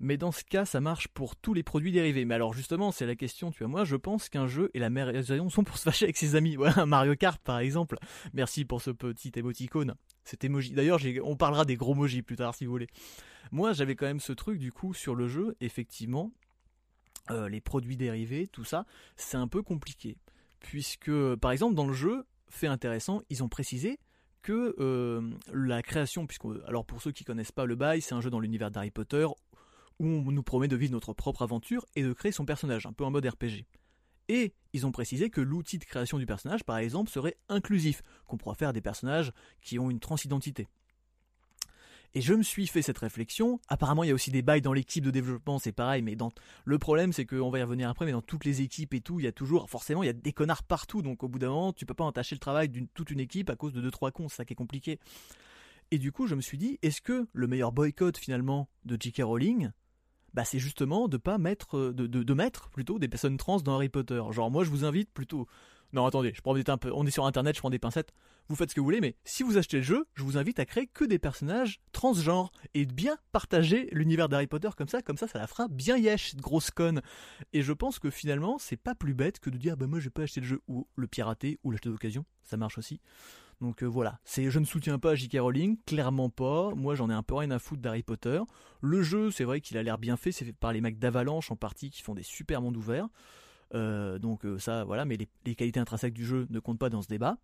[0.01, 2.25] Mais dans ce cas, ça marche pour tous les produits dérivés.
[2.25, 4.89] Mais alors justement, c'est la question, tu vois, moi je pense qu'un jeu et la
[4.89, 6.57] raison sont pour se fâcher avec ses amis.
[6.85, 7.97] Mario Kart par exemple.
[8.33, 9.95] Merci pour ce petit émoticône.
[10.25, 10.73] Cet emoji.
[10.73, 12.87] D'ailleurs, on parlera des gros emojis plus tard si vous voulez.
[13.53, 16.33] Moi, j'avais quand même ce truc du coup sur le jeu, effectivement.
[17.29, 20.17] Euh, les produits dérivés, tout ça, c'est un peu compliqué
[20.61, 23.99] puisque par exemple dans le jeu, fait intéressant, ils ont précisé
[24.41, 25.21] que euh,
[25.53, 28.39] la création, puisque alors pour ceux qui connaissent pas le bail, c'est un jeu dans
[28.39, 29.27] l'univers d'Harry Potter
[29.99, 32.93] où on nous promet de vivre notre propre aventure et de créer son personnage, un
[32.93, 33.65] peu en mode RPG.
[34.29, 38.37] Et ils ont précisé que l'outil de création du personnage, par exemple, serait inclusif, qu'on
[38.37, 40.67] pourra faire des personnages qui ont une transidentité.
[42.13, 43.59] Et je me suis fait cette réflexion.
[43.69, 46.31] Apparemment, il y a aussi des bails dans l'équipe de développement, c'est pareil, mais dans
[46.65, 49.19] le problème, c'est qu'on va y revenir après, mais dans toutes les équipes et tout,
[49.19, 51.01] il y a toujours, forcément, il y a des connards partout.
[51.01, 53.49] Donc, au bout d'un moment, tu peux pas entacher le travail d'une toute une équipe
[53.49, 54.27] à cause de deux trois cons.
[54.27, 54.99] C'est ça qui est compliqué.
[55.91, 59.23] Et du coup, je me suis dit, est-ce que le meilleur boycott finalement de J.K.
[59.23, 59.71] Rowling,
[60.33, 63.75] bah, c'est justement de pas mettre, de, de, de mettre plutôt des personnes trans dans
[63.75, 64.21] Harry Potter?
[64.31, 65.47] Genre, moi, je vous invite plutôt
[65.93, 66.91] non, attendez, je prends peu.
[66.93, 68.13] On est sur internet, je prends des pincettes.
[68.47, 70.59] Vous faites ce que vous voulez, mais si vous achetez le jeu, je vous invite
[70.59, 75.01] à créer que des personnages transgenres et de bien partager l'univers d'Harry Potter comme ça,
[75.01, 77.01] comme ça, ça la fera bien yesh, cette grosse conne.
[77.53, 80.05] Et je pense que finalement, c'est pas plus bête que de dire, bah moi, je
[80.05, 82.25] vais pas acheter le jeu ou le pirater ou l'acheter d'occasion.
[82.43, 82.99] Ça marche aussi.
[83.61, 85.37] Donc euh, voilà, c'est je ne soutiens pas J.K.
[85.39, 86.73] Rowling, clairement pas.
[86.73, 88.41] Moi j'en ai un peu rien à foutre d'Harry Potter.
[88.81, 91.51] Le jeu, c'est vrai qu'il a l'air bien fait, c'est fait par les mecs d'Avalanche
[91.51, 93.07] en partie qui font des super mondes ouverts.
[93.73, 97.01] Euh, donc euh, ça, voilà, mais les, qualités intrinsèques du jeu ne comptent pas dans
[97.01, 97.37] ce débat.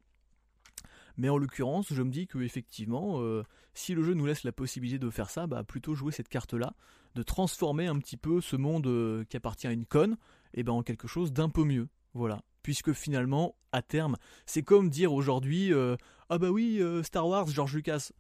[1.18, 4.52] Mais en l'occurrence, je me dis que effectivement, euh, si le jeu nous laisse la
[4.52, 6.74] possibilité de faire ça, bah plutôt jouer cette carte-là,
[7.16, 10.14] de transformer un petit peu ce monde qui appartient à une conne,
[10.54, 11.88] et eh ben en quelque chose d'un peu mieux.
[12.14, 12.42] Voilà.
[12.64, 15.72] puisque finalement, à terme, c'est comme dire aujourd'hui
[16.30, 18.12] Ah bah oui, Star Wars, George Lucas.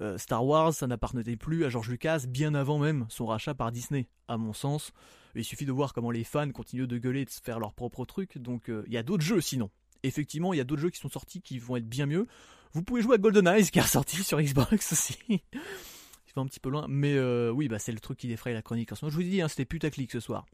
[0.00, 3.72] Euh, Star Wars, ça n'appartenait plus à George Lucas bien avant même son rachat par
[3.72, 4.92] Disney, à mon sens.
[5.34, 7.72] Il suffit de voir comment les fans continuent de gueuler et de se faire leur
[7.72, 9.70] propre truc, donc il y a d'autres jeux sinon.
[10.02, 12.26] Effectivement, il y a d'autres jeux qui sont sortis qui vont être bien mieux.
[12.72, 15.18] Vous pouvez jouer à GoldenEye, qui est ressorti sur Xbox aussi.
[15.30, 17.18] Il va un petit peu loin, mais
[17.50, 19.12] oui, bah c'est le truc qui défraye la chronique en ce moment.
[19.12, 20.44] Je vous dit, hein, c'était putaclic ce soir.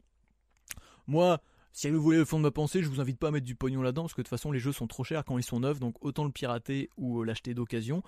[1.07, 1.41] Moi,
[1.73, 3.55] si vous voulez le fond de ma pensée, je vous invite pas à mettre du
[3.55, 5.59] pognon là-dedans parce que de toute façon les jeux sont trop chers quand ils sont
[5.59, 8.03] neufs, donc autant le pirater ou euh, l'acheter d'occasion.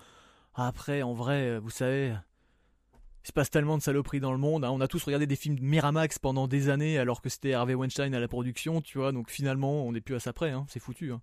[0.54, 2.14] Après, en vrai, euh, vous savez,
[3.24, 4.66] il se passe tellement de saloperies dans le monde.
[4.66, 4.72] Hein.
[4.72, 7.76] On a tous regardé des films de Miramax pendant des années alors que c'était Harvey
[7.76, 9.12] Weinstein à la production, tu vois.
[9.12, 10.66] Donc finalement, on n'est plus à ça près, hein.
[10.70, 11.12] c'est foutu.
[11.12, 11.22] Hein.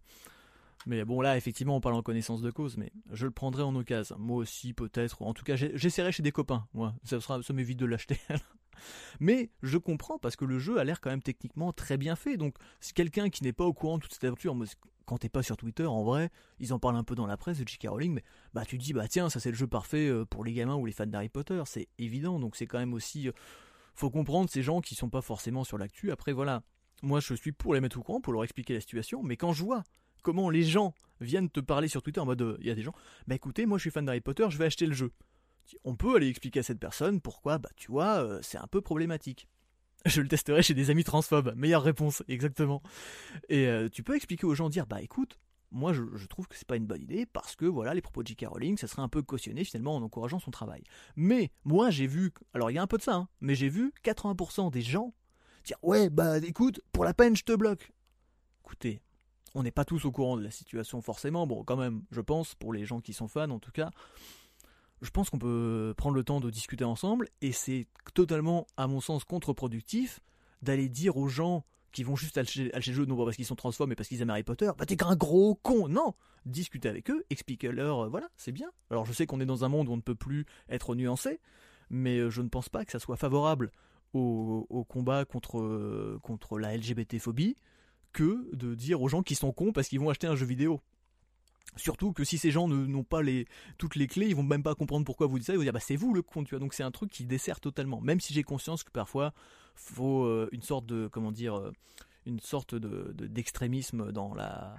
[0.87, 3.75] Mais bon, là, effectivement, on parle en connaissance de cause, mais je le prendrai en
[3.75, 4.17] occasion.
[4.19, 5.23] Moi aussi, peut-être.
[5.23, 6.67] En tout cas, j'essaierai chez des copains.
[6.73, 8.19] Moi, ça, sera, ça m'évite de l'acheter.
[9.21, 12.37] Mais je comprends parce que le jeu a l'air quand même techniquement très bien fait.
[12.37, 14.57] Donc, si quelqu'un qui n'est pas au courant de toute cette aventure,
[15.05, 17.59] quand t'es pas sur Twitter, en vrai, ils en parlent un peu dans la presse
[17.59, 17.89] de J.K.
[17.89, 20.53] Rowling, mais bah tu dis bah tiens, ça c'est le jeu parfait euh, pour les
[20.53, 22.39] gamins ou les fans d'Harry Potter, c'est évident.
[22.39, 23.33] Donc c'est quand même aussi, euh,
[23.95, 26.13] faut comprendre ces gens qui sont pas forcément sur l'actu.
[26.13, 26.63] Après voilà,
[27.03, 29.53] moi je suis pour les mettre au courant, pour leur expliquer la situation, mais quand
[29.53, 29.83] je vois
[30.23, 32.83] comment les gens viennent te parler sur Twitter en mode, euh, il y a des
[32.83, 32.95] gens,
[33.27, 35.13] bah écoutez, moi je suis fan d'Harry Potter, je vais acheter le jeu
[35.85, 38.81] on peut aller expliquer à cette personne pourquoi, bah tu vois, euh, c'est un peu
[38.81, 39.49] problématique.
[40.07, 41.53] Je le testerai chez des amis transphobes.
[41.57, 42.83] Meilleure réponse, exactement.
[43.49, 45.41] Et euh, tu peux expliquer aux gens, dire, bah écoute,
[45.73, 48.29] moi je, trouve que c'est pas une bonne idée parce que voilà, les propos de
[48.29, 48.47] J.K.
[48.47, 50.83] Rowling, ça serait un peu cautionné finalement en encourageant son travail.
[51.17, 53.69] Mais moi j'ai vu, alors il y a un peu de ça, hein, mais j'ai
[53.69, 55.13] vu 80% des gens
[55.65, 57.93] dire, ouais, bah écoute, pour la peine, je te bloque.
[58.65, 59.03] Écoutez,
[59.55, 62.55] on n'est pas tous au courant de la situation forcément, bon quand même, je pense,
[62.55, 63.91] pour les gens qui sont fans en tout cas,
[65.03, 67.29] je pense qu'on peut prendre le temps de discuter ensemble.
[67.41, 70.21] Et c'est totalement, à mon sens, contre-productif
[70.63, 73.55] d'aller dire aux gens qui vont juste acheter, le jeu, non pas parce qu'ils sont
[73.55, 75.89] transformés, mais parce qu'ils aiment Harry Potter, bah t'es qu'un gros con.
[75.89, 76.15] Non!
[76.45, 78.71] Discutez avec eux, expliquez-leur, euh, voilà, c'est bien.
[78.91, 81.41] Alors je sais qu'on est dans un monde où on ne peut plus être nuancé,
[81.91, 83.71] mais euh, je ne pense pas que ça soit favorable
[84.15, 87.57] au, combat contre, euh, contre la LGBT-phobie
[88.13, 90.81] que de dire aux gens qui sont cons parce qu'ils vont acheter un jeu vidéo.
[91.77, 94.75] Surtout que si ces gens n'ont pas les, toutes les clés, ils vont même pas
[94.75, 95.53] comprendre pourquoi vous dites ça.
[95.53, 96.61] Ils vont dire bah c'est vous le con, tu vois.
[96.61, 98.01] Donc c'est un truc qui dessert totalement.
[98.01, 99.33] Même si j'ai conscience que parfois
[99.75, 101.73] faut euh, une sorte de comment dire, euh,
[102.27, 104.77] une sorte de d'extrémisme dans la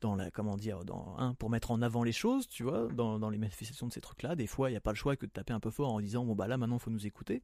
[0.00, 0.80] dans la comment dire
[1.18, 4.00] hein, pour mettre en avant les choses tu vois dans, dans les manifestations de ces
[4.00, 5.70] trucs là des fois il n'y a pas le choix que de taper un peu
[5.70, 7.42] fort en disant bon bah là maintenant faut nous écouter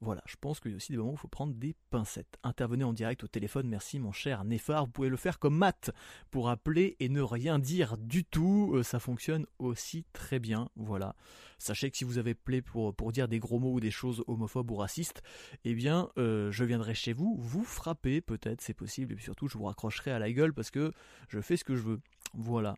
[0.00, 2.38] voilà, je pense qu'il y a aussi des moments où il faut prendre des pincettes.
[2.44, 4.84] Intervenez en direct au téléphone, merci mon cher Néphar.
[4.84, 5.90] Vous pouvez le faire comme Matt
[6.30, 8.72] pour appeler et ne rien dire du tout.
[8.74, 10.68] Euh, ça fonctionne aussi très bien.
[10.76, 11.16] Voilà.
[11.58, 14.70] Sachez que si vous avez pour, pour dire des gros mots ou des choses homophobes
[14.70, 15.22] ou racistes,
[15.64, 19.48] eh bien, euh, je viendrai chez vous, vous frapper peut-être, c'est possible, et puis surtout,
[19.48, 20.92] je vous raccrocherai à la gueule parce que
[21.28, 22.00] je fais ce que je veux.
[22.34, 22.76] Voilà.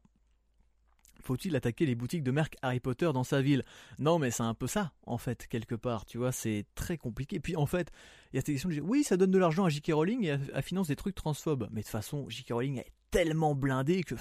[1.23, 3.65] Faut-il attaquer les boutiques de marque Harry Potter dans sa ville?
[3.99, 7.41] Non, mais c'est un peu ça, en fait, quelque part, tu vois, c'est très compliqué.
[7.41, 7.91] Puis, en fait,
[8.33, 9.93] il y a cette question oui, ça donne de l'argent à J.K.
[9.93, 11.69] Rowling et à, finance des trucs transphobes.
[11.71, 12.53] Mais de toute façon, J.K.
[12.53, 14.15] Rowling est tellement blindé que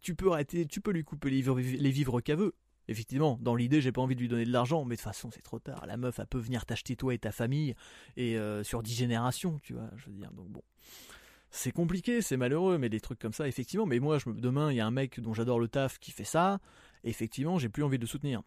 [0.00, 2.54] tu peux lui couper les vivres, les vivres qu'elle veut.
[2.86, 5.30] Effectivement, dans l'idée, j'ai pas envie de lui donner de l'argent, mais de toute façon,
[5.30, 5.86] c'est trop tard.
[5.86, 7.74] La meuf, elle peut venir t'acheter toi et ta famille,
[8.16, 10.62] et euh, sur dix générations, tu vois, je veux dire, donc bon
[11.56, 13.86] c'est compliqué, c'est malheureux, mais des trucs comme ça, effectivement.
[13.86, 16.58] Mais moi, demain, il y a un mec dont j'adore le taf qui fait ça,
[17.04, 18.42] effectivement, j'ai plus envie de le soutenir.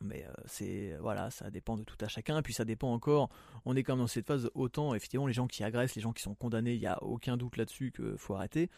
[0.00, 2.42] Mais euh, c'est voilà, ça dépend de tout à chacun.
[2.42, 3.28] Puis ça dépend encore.
[3.64, 6.12] On est quand même dans cette phase autant effectivement les gens qui agressent, les gens
[6.12, 8.70] qui sont condamnés, il y a aucun doute là-dessus qu'il faut arrêter.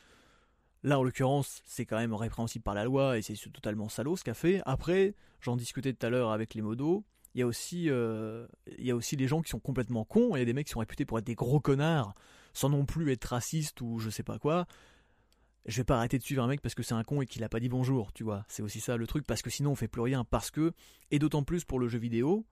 [0.83, 4.25] Là, en l'occurrence, c'est quand même répréhensible par la loi et c'est totalement salaud ce
[4.25, 4.63] qu'a fait.
[4.65, 7.05] Après, j'en discutais tout à l'heure avec les modos.
[7.35, 8.47] Il y a aussi, euh,
[8.79, 10.35] il y a aussi les gens qui sont complètement cons.
[10.35, 12.15] Il y a des mecs qui sont réputés pour être des gros connards
[12.53, 14.67] sans non plus être raciste ou je sais pas quoi,
[15.67, 17.45] je vais pas arrêter de suivre un mec parce que c'est un con et qu'il
[17.45, 18.45] a pas dit bonjour, tu vois.
[18.49, 20.25] C'est aussi ça le truc, parce que sinon on fait plus rien.
[20.25, 20.73] Parce que,
[21.11, 22.45] et d'autant plus pour le jeu vidéo,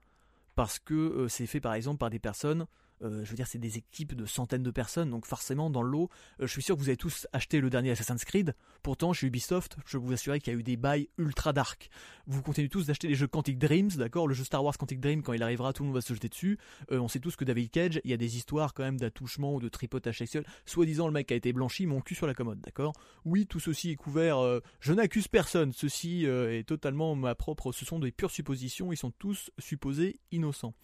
[0.55, 2.67] parce que euh, c'est fait par exemple par des personnes
[3.03, 6.11] euh, je veux dire, c'est des équipes de centaines de personnes, donc forcément, dans l'eau,
[6.41, 8.55] euh, je suis sûr que vous avez tous acheté le dernier Assassin's Creed.
[8.83, 11.91] Pourtant, chez Ubisoft, je peux vous assurer qu'il y a eu des bails ultra dark.
[12.27, 15.23] Vous continuez tous d'acheter les jeux Quantic Dreams, d'accord Le jeu Star Wars Quantic Dream,
[15.23, 16.59] quand il arrivera, tout le monde va se jeter dessus.
[16.93, 19.55] Euh, on sait tous que David Cage, il y a des histoires quand même d'attouchement
[19.55, 20.45] ou de tripotage sexuel.
[20.67, 22.93] Soi-disant, le mec a été blanchi, mon cul sur la commode, d'accord
[23.25, 24.39] Oui, tout ceci est couvert.
[24.81, 25.73] je n'accuse personne.
[25.73, 27.73] Ceci est totalement ma propre.
[27.73, 28.93] Ce sont des pures suppositions.
[28.93, 30.75] Ils sont tous supposés innocents.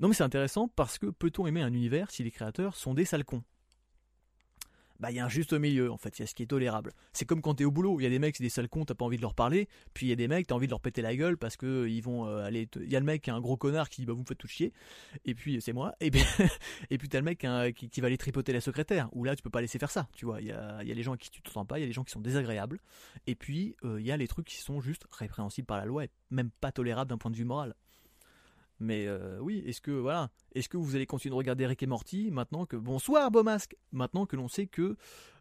[0.00, 3.04] Non mais c'est intéressant parce que peut-on aimer un univers si les créateurs sont des
[3.04, 3.42] salcons
[4.98, 6.46] bah il y a un juste milieu en fait, il y a ce qui est
[6.46, 6.92] tolérable.
[7.12, 8.84] C'est comme quand t'es au boulot, il y a des mecs, c'est des sales cons,
[8.84, 10.72] t'as pas envie de leur parler, puis il y a des mecs, t'as envie de
[10.72, 12.68] leur péter la gueule parce que ils vont euh, aller.
[12.76, 14.26] Il y a le mec qui est un gros connard qui dit bah vous me
[14.26, 14.72] faites tout chier,
[15.24, 16.22] et puis c'est moi, et puis
[16.90, 19.50] et puis t'as le mec qui, va aller tripoter la secrétaire, où là tu peux
[19.50, 20.40] pas laisser faire ça, tu vois.
[20.40, 21.92] Il y a, y a les gens qui tu t'entends pas, il y a des
[21.92, 22.80] gens qui sont désagréables,
[23.26, 26.04] et puis euh, il y a les trucs qui sont juste répréhensibles par la loi
[26.04, 27.74] et même pas tolérables d'un point de vue moral.
[28.80, 31.86] Mais euh, oui, est-ce que voilà, est-ce que vous allez continuer de regarder Rick et
[31.86, 34.96] Morty maintenant que bonsoir Beaumasque, maintenant que l'on sait que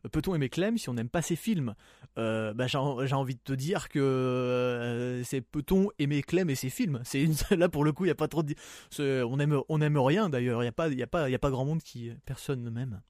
[0.05, 1.75] euh, peut-on aimer Clem si on n'aime pas ses films?
[2.17, 6.99] Euh, bah, j'ai, envie de te dire que c'est peut-on aimer Clem et ses films?
[7.03, 8.55] C'est là pour le coup il y a pas trop de
[8.99, 10.63] on aime on aime rien d'ailleurs.
[10.63, 12.11] Il y a pas il y a pas il y a pas grand monde qui
[12.25, 13.01] personne ne m'aime.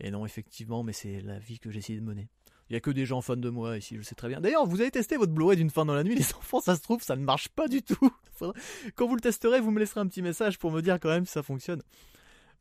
[0.00, 2.28] Et non effectivement, mais c'est la vie que j'ai essayé de mener.
[2.68, 4.40] Il y a que des gens fans de moi ici, je sais très bien.
[4.40, 6.82] D'ailleurs, vous avez testé votre Blu-ray d'une fin dans la nuit, les enfants, ça se
[6.82, 8.10] trouve, ça ne marche pas du tout.
[8.96, 11.26] Quand vous le testerez, vous me laisserez un petit message pour me dire quand même
[11.26, 11.82] si ça fonctionne.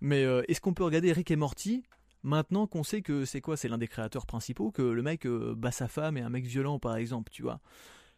[0.01, 1.83] Mais euh, est-ce qu'on peut regarder Rick et Morty
[2.23, 5.55] maintenant qu'on sait que c'est quoi C'est l'un des créateurs principaux, que le mec euh,
[5.55, 7.59] bat sa femme et un mec violent par exemple, tu vois?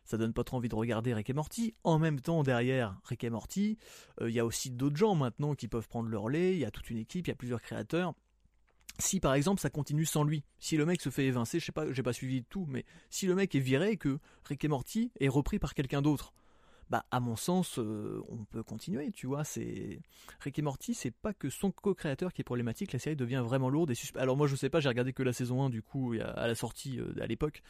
[0.04, 1.76] Ça donne pas trop envie de regarder Rick et Morty.
[1.84, 3.78] En même temps, derrière Rick et Morty,
[4.22, 6.66] euh, il y a aussi d'autres gens maintenant qui peuvent prendre leur lait, il y
[6.66, 8.14] a toute une équipe, il y a plusieurs créateurs
[9.00, 11.72] si par exemple ça continue sans lui, si le mec se fait évincer, je sais
[11.72, 14.68] pas, j'ai pas suivi tout, mais si le mec est viré et que Rick et
[14.68, 16.34] Morty est repris par quelqu'un d'autre,
[16.90, 20.00] bah à mon sens euh, on peut continuer, tu vois, c'est
[20.40, 23.70] Rick et Morty, c'est pas que son co-créateur qui est problématique, la série devient vraiment
[23.70, 24.20] lourde et suspect.
[24.20, 26.56] Alors moi je sais pas, j'ai regardé que la saison 1 du coup à la
[26.56, 27.62] sortie euh, à l'époque.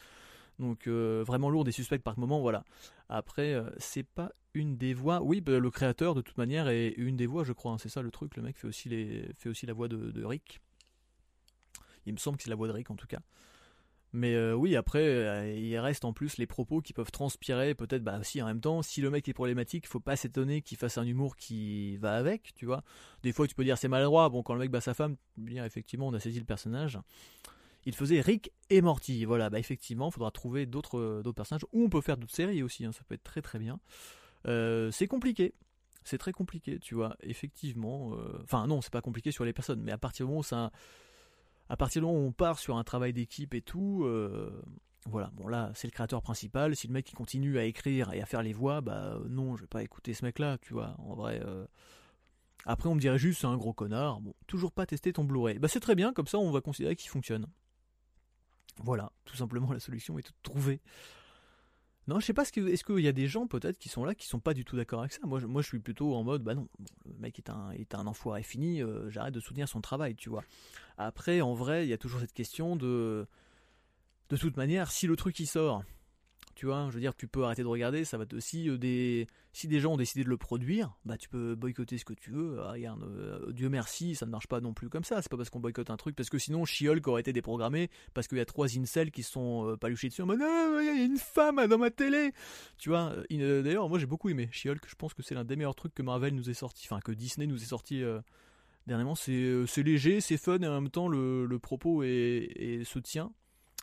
[0.58, 2.64] Donc euh, vraiment lourde et suspecte par moment, voilà.
[3.08, 5.22] Après, c'est pas une des voix.
[5.22, 7.72] Oui, bah, le créateur de toute manière est une des voix, je crois.
[7.72, 8.36] Hein, c'est ça le truc.
[8.36, 8.88] Le mec fait aussi
[9.38, 10.60] fait aussi la voix de Rick.
[12.08, 13.20] Il me semble que c'est la voix de Rick en tout cas.
[14.12, 18.02] Mais euh, oui, après, euh, il reste en plus les propos qui peuvent transpirer, peut-être,
[18.02, 20.96] bah aussi en même temps, si le mec est problématique, faut pas s'étonner qu'il fasse
[20.96, 22.82] un humour qui va avec, tu vois.
[23.22, 25.64] Des fois, tu peux dire c'est maladroit, bon, quand le mec bat sa femme, bien,
[25.64, 26.98] effectivement, on a saisi le personnage.
[27.84, 31.66] Il faisait Rick et Morty, voilà, bah effectivement, il faudra trouver d'autres, euh, d'autres personnages,
[31.72, 33.78] ou on peut faire d'autres séries aussi, hein, ça peut être très très bien.
[34.90, 35.52] c'est compliqué,
[36.02, 38.16] c'est très compliqué, tu vois, effectivement.
[38.42, 40.70] Enfin, non, c'est pas compliqué sur les personnes, mais à partir du moment où ça
[41.68, 44.62] à partir du moment où on part sur un travail d'équipe et tout, euh,
[45.06, 48.20] voilà, bon là c'est le créateur principal, si le mec qui continue à écrire et
[48.20, 50.94] à faire les voix, bah non, je vais pas écouter ce mec là, tu vois,
[50.98, 51.40] en vrai.
[51.44, 51.66] Euh.
[52.64, 55.58] Après on me dirait juste c'est un gros connard, bon, toujours pas tester ton Blu-ray.
[55.58, 57.46] Bah c'est très bien, comme ça on va considérer qu'il fonctionne.
[58.82, 60.80] Voilà, tout simplement la solution est toute trouvée.
[62.08, 64.26] Non, je sais pas, est-ce qu'il y a des gens peut-être qui sont là qui
[64.26, 66.42] sont pas du tout d'accord avec ça moi je, moi, je suis plutôt en mode,
[66.42, 66.66] bah non,
[67.04, 70.30] le mec est un, est un enfoiré fini, euh, j'arrête de soutenir son travail, tu
[70.30, 70.42] vois.
[70.96, 73.26] Après, en vrai, il y a toujours cette question de.
[74.30, 75.84] De toute manière, si le truc il sort,
[76.58, 78.40] tu vois, je veux dire, tu peux arrêter de regarder, ça va te.
[78.40, 81.98] Si, euh, des, si des gens ont décidé de le produire, bah tu peux boycotter
[81.98, 82.58] ce que tu veux.
[82.60, 85.22] Ah, regarde, euh, Dieu merci, ça ne marche pas non plus comme ça.
[85.22, 88.26] C'est pas parce qu'on boycotte un truc, parce que sinon She-Hulk aurait été déprogrammé, parce
[88.26, 91.04] qu'il y a trois incels qui sont euh, paluchés dessus en mode il y a
[91.04, 92.32] une femme dans ma télé
[92.76, 95.76] Tu vois, d'ailleurs, moi j'ai beaucoup aimé She-Hulk, je pense que c'est l'un des meilleurs
[95.76, 98.02] trucs que Marvel nous ait sorti, enfin que Disney nous ait sorti.
[98.88, 103.30] Dernièrement, c'est léger, c'est fun et en même temps le, propos est, est, tient.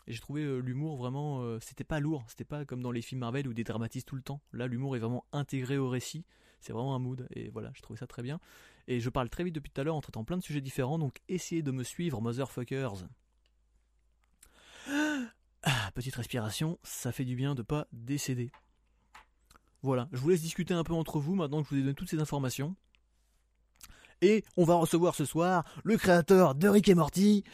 [0.06, 1.42] Et j'ai trouvé euh, l'humour vraiment.
[1.42, 4.16] Euh, c'était pas lourd, c'était pas comme dans les films Marvel où des dramatisent tout
[4.16, 4.40] le temps.
[4.52, 6.24] Là, l'humour est vraiment intégré au récit.
[6.60, 7.26] C'est vraiment un mood.
[7.30, 8.40] Et voilà, j'ai trouvé ça très bien.
[8.88, 10.98] Et je parle très vite depuis tout à l'heure en traitant plein de sujets différents.
[10.98, 13.06] Donc essayez de me suivre, motherfuckers.
[15.62, 18.52] Ah, petite respiration, ça fait du bien de pas décéder.
[19.82, 21.94] Voilà, je vous laisse discuter un peu entre vous maintenant que je vous ai donné
[21.94, 22.76] toutes ces informations.
[24.22, 27.44] Et on va recevoir ce soir le créateur de Rick et Morty,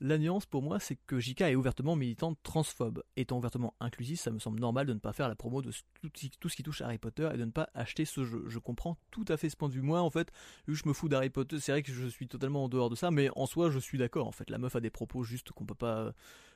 [0.00, 3.02] la nuance pour moi, c'est que JK est ouvertement militante transphobe.
[3.16, 5.70] Étant ouvertement inclusif, ça me semble normal de ne pas faire la promo de
[6.00, 8.44] tout, ce qui touche Harry Potter et de ne pas acheter ce jeu.
[8.48, 9.82] Je comprends tout à fait ce point de vue.
[9.82, 10.32] Moi, en fait,
[10.68, 13.10] je me fous d'Harry Potter, c'est vrai que je suis totalement en dehors de ça,
[13.10, 14.26] mais en soi, je suis d'accord.
[14.26, 16.12] En fait, la meuf a des propos juste qu'on peut pas,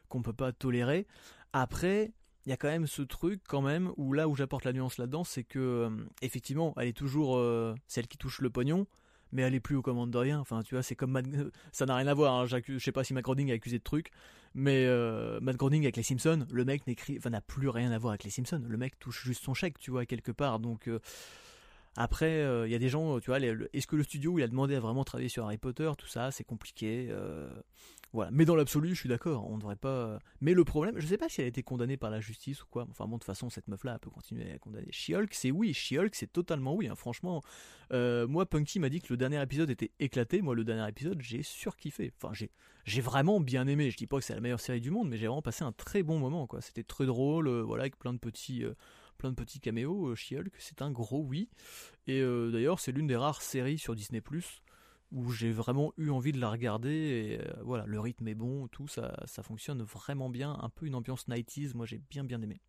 [0.09, 1.07] peut pas tolérer.
[1.53, 2.13] Après,
[2.47, 4.99] il y a quand même ce truc quand même où là où j'apporte la nuance
[4.99, 5.91] là-dedans, c'est que euh,
[6.23, 8.87] effectivement, elle est toujours euh, celle qui touche le pognon
[9.35, 10.39] mais elle est plus aux commandes de rien.
[10.41, 11.21] Enfin, tu vois, c'est comme
[11.73, 12.35] ça n'a rien à voir.
[12.35, 12.47] Hein.
[12.47, 14.11] Je sais pas si Matt Groening est accusé de trucs,
[14.55, 18.25] mais euh, Groening avec les Simpsons, le mec n'écrit, n'a plus rien à voir avec
[18.25, 18.63] les Simpsons.
[18.67, 20.61] Le mec touche juste son chèque, tu vois, quelque part.
[20.61, 21.01] Donc euh,
[21.97, 24.75] après, il y a des gens, tu vois, est-ce que le studio il a demandé
[24.75, 27.09] à vraiment travailler sur Harry Potter, tout ça, c'est compliqué.
[27.11, 27.49] Euh,
[28.13, 28.31] voilà.
[28.33, 30.21] Mais dans l'absolu, je suis d'accord, on ne devrait pas.
[30.41, 32.67] Mais le problème, je sais pas si elle a été condamnée par la justice ou
[32.71, 32.87] quoi.
[32.91, 34.87] Enfin bon, de toute façon, cette meuf-là, peut continuer à condamner.
[34.93, 35.75] She-Hulk, c'est oui.
[35.75, 36.87] She-Hulk, c'est totalement oui.
[36.87, 36.95] Hein.
[36.95, 37.43] Franchement,
[37.93, 40.43] euh, moi, Punky m'a dit que le dernier épisode était éclaté.
[40.43, 42.13] Moi, le dernier épisode, j'ai surkiffé.
[42.23, 42.33] Enfin,
[42.85, 43.91] j'ai, vraiment bien aimé.
[43.91, 45.73] Je dis pas que c'est la meilleure série du monde, mais j'ai vraiment passé un
[45.73, 46.61] très bon moment, quoi.
[46.61, 48.65] C'était très drôle, euh, voilà, avec plein de petits.
[49.15, 51.49] Euh, plein de petits caméos, She-Hulk, c'est un gros oui.
[52.07, 54.63] Et d'ailleurs, c'est l'une des rares séries sur Disney Plus
[55.15, 56.91] où j'ai vraiment eu envie de la regarder.
[56.91, 60.59] Et euh, voilà, le rythme est bon, tout ça, ça fonctionne vraiment bien.
[60.61, 62.61] Un peu une ambiance 90s, moi j'ai bien bien aimé.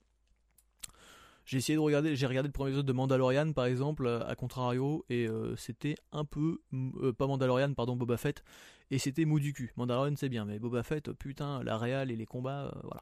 [1.46, 5.06] J'ai essayé de regarder, j'ai regardé le premier épisode de Mandalorian par exemple, à contrario,
[5.10, 8.44] et euh, c'était un peu, euh, pas Mandalorian, pardon, Boba Fett,
[8.90, 9.40] et c'était mou.
[9.76, 13.02] Mandalorian c'est bien, mais Boba Fett, putain, la réal et les combats, voilà.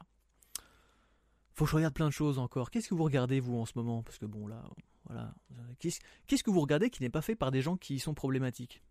[1.54, 2.70] Faut que je regarde plein de choses encore.
[2.70, 4.02] Qu'est-ce que vous regardez vous en ce moment?
[4.02, 4.64] Parce que bon là,
[5.08, 5.32] voilà.
[5.78, 8.82] Qu'est-ce que vous regardez qui n'est pas fait par des gens qui sont problématiques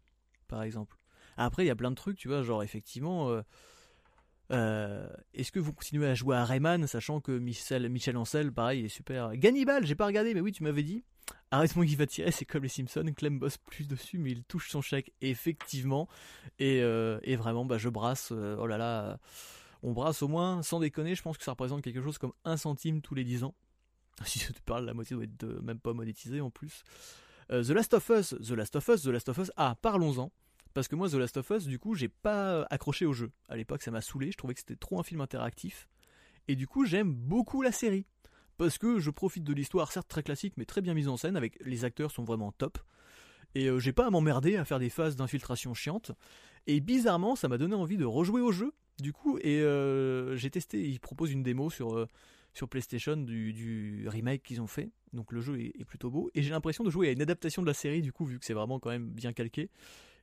[0.48, 0.98] par exemple?
[1.38, 3.42] Après, il y a plein de trucs, tu vois, genre effectivement, euh,
[4.52, 8.86] euh, est-ce que vous continuez à jouer à Rayman, sachant que Michel, Ancel, pareil, il
[8.86, 9.36] est super.
[9.36, 11.04] Gannibal, j'ai pas regardé, mais oui, tu m'avais dit.
[11.52, 14.70] Arrête-moi qui va tirer, c'est comme les Simpsons, Clem bosse plus dessus, mais il touche
[14.70, 16.08] son chèque, effectivement.
[16.60, 19.20] Et, euh, vraiment, bah, je brasse, oh là là,
[19.84, 22.58] on brasse au moins, sans déconner, je pense que ça représente quelque chose comme un
[22.58, 23.56] centime tous les 10 ans.
[24.26, 26.84] Si je te parle, la moitié doit être même pas monétisée en plus.
[27.50, 30.32] The Last of Us, The Last of Us, The Last of Us, ah, parlons-en.
[30.74, 33.32] Parce que moi, The Last of Us, du coup, j'ai pas accroché au jeu.
[33.48, 34.32] À l'époque, ça m'a saoulé.
[34.32, 35.88] Je trouvais que c'était trop un film interactif.
[36.48, 38.06] Et du coup, j'aime beaucoup la série.
[38.58, 41.38] Parce que je profite de l'histoire, certes très classique, mais très bien mise en scène.
[41.38, 42.80] Avec les acteurs sont vraiment top.
[43.56, 46.12] Et euh, j'ai pas à m'emmerder à faire des phases d'infiltration chiantes.
[46.66, 48.74] Et bizarrement, ça m'a donné envie de rejouer au jeu.
[49.00, 50.88] Du coup, et euh, j'ai testé.
[50.88, 52.08] Ils proposent une démo sur euh,
[52.54, 54.92] sur PlayStation du, remake qu'ils ont fait.
[55.12, 56.30] Donc le jeu est, plutôt beau.
[56.36, 58.46] Et j'ai l'impression de jouer à une adaptation de la série, du coup, vu que
[58.46, 59.70] c'est vraiment quand même bien calqué.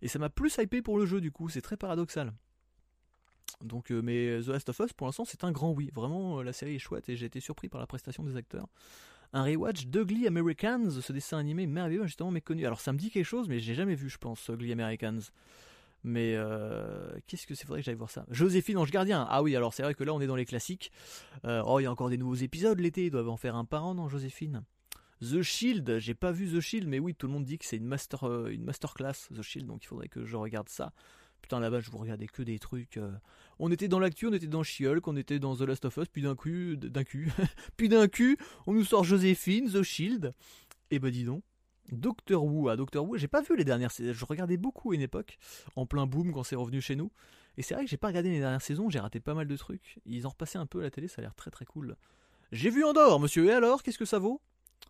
[0.02, 2.32] Et ça m'a plus hypé pour le jeu du coup, c'est très paradoxal.
[3.62, 5.90] Donc, euh, mais The Last of Us, pour l'instant, c'est un grand oui.
[5.92, 8.68] Vraiment, la série est chouette et j'ai été surpris par la prestation des acteurs.
[9.32, 12.64] Un rewatch d'Ugly Americans, ce dessin animé merveilleux, justement méconnu.
[12.64, 15.20] Alors, ça me dit quelque chose, mais j'ai jamais vu, je pense, Ugly Americans.
[16.02, 19.26] Mais euh, qu'est-ce que c'est faudrait que j'aille voir ça Joséphine Ange Gardien.
[19.28, 20.90] Ah oui, alors c'est vrai que là on est dans les classiques.
[21.44, 23.84] oh, il y a encore des nouveaux épisodes l'été, ils doivent en faire un par
[23.84, 24.64] an, non, Joséphine?
[25.20, 27.76] The Shield, j'ai pas vu The Shield, mais oui, tout le monde dit que c'est
[27.76, 30.94] une master, euh, masterclass The Shield, donc il faudrait que je regarde ça.
[31.42, 32.96] Putain, là-bas, je vous regardais que des trucs.
[32.96, 33.12] Euh.
[33.58, 36.08] On était dans l'actu, on était dans She-Hulk, on était dans The Last of Us,
[36.08, 37.30] puis d'un coup, d'un cul,
[37.76, 40.34] puis d'un cul, on nous sort Joséphine, The Shield.
[40.90, 41.42] Et bah dis donc,
[41.92, 44.12] Doctor Who, ah Doctor Who, j'ai pas vu les dernières saisons.
[44.12, 45.38] Je regardais beaucoup à une époque,
[45.76, 47.10] en plein boom quand c'est revenu chez nous.
[47.56, 49.56] Et c'est vrai que j'ai pas regardé les dernières saisons, j'ai raté pas mal de
[49.56, 49.98] trucs.
[50.06, 51.96] Ils en repassaient un peu à la télé, ça a l'air très très cool.
[52.52, 54.40] J'ai vu Andorre, monsieur, et alors, qu'est-ce que ça vaut?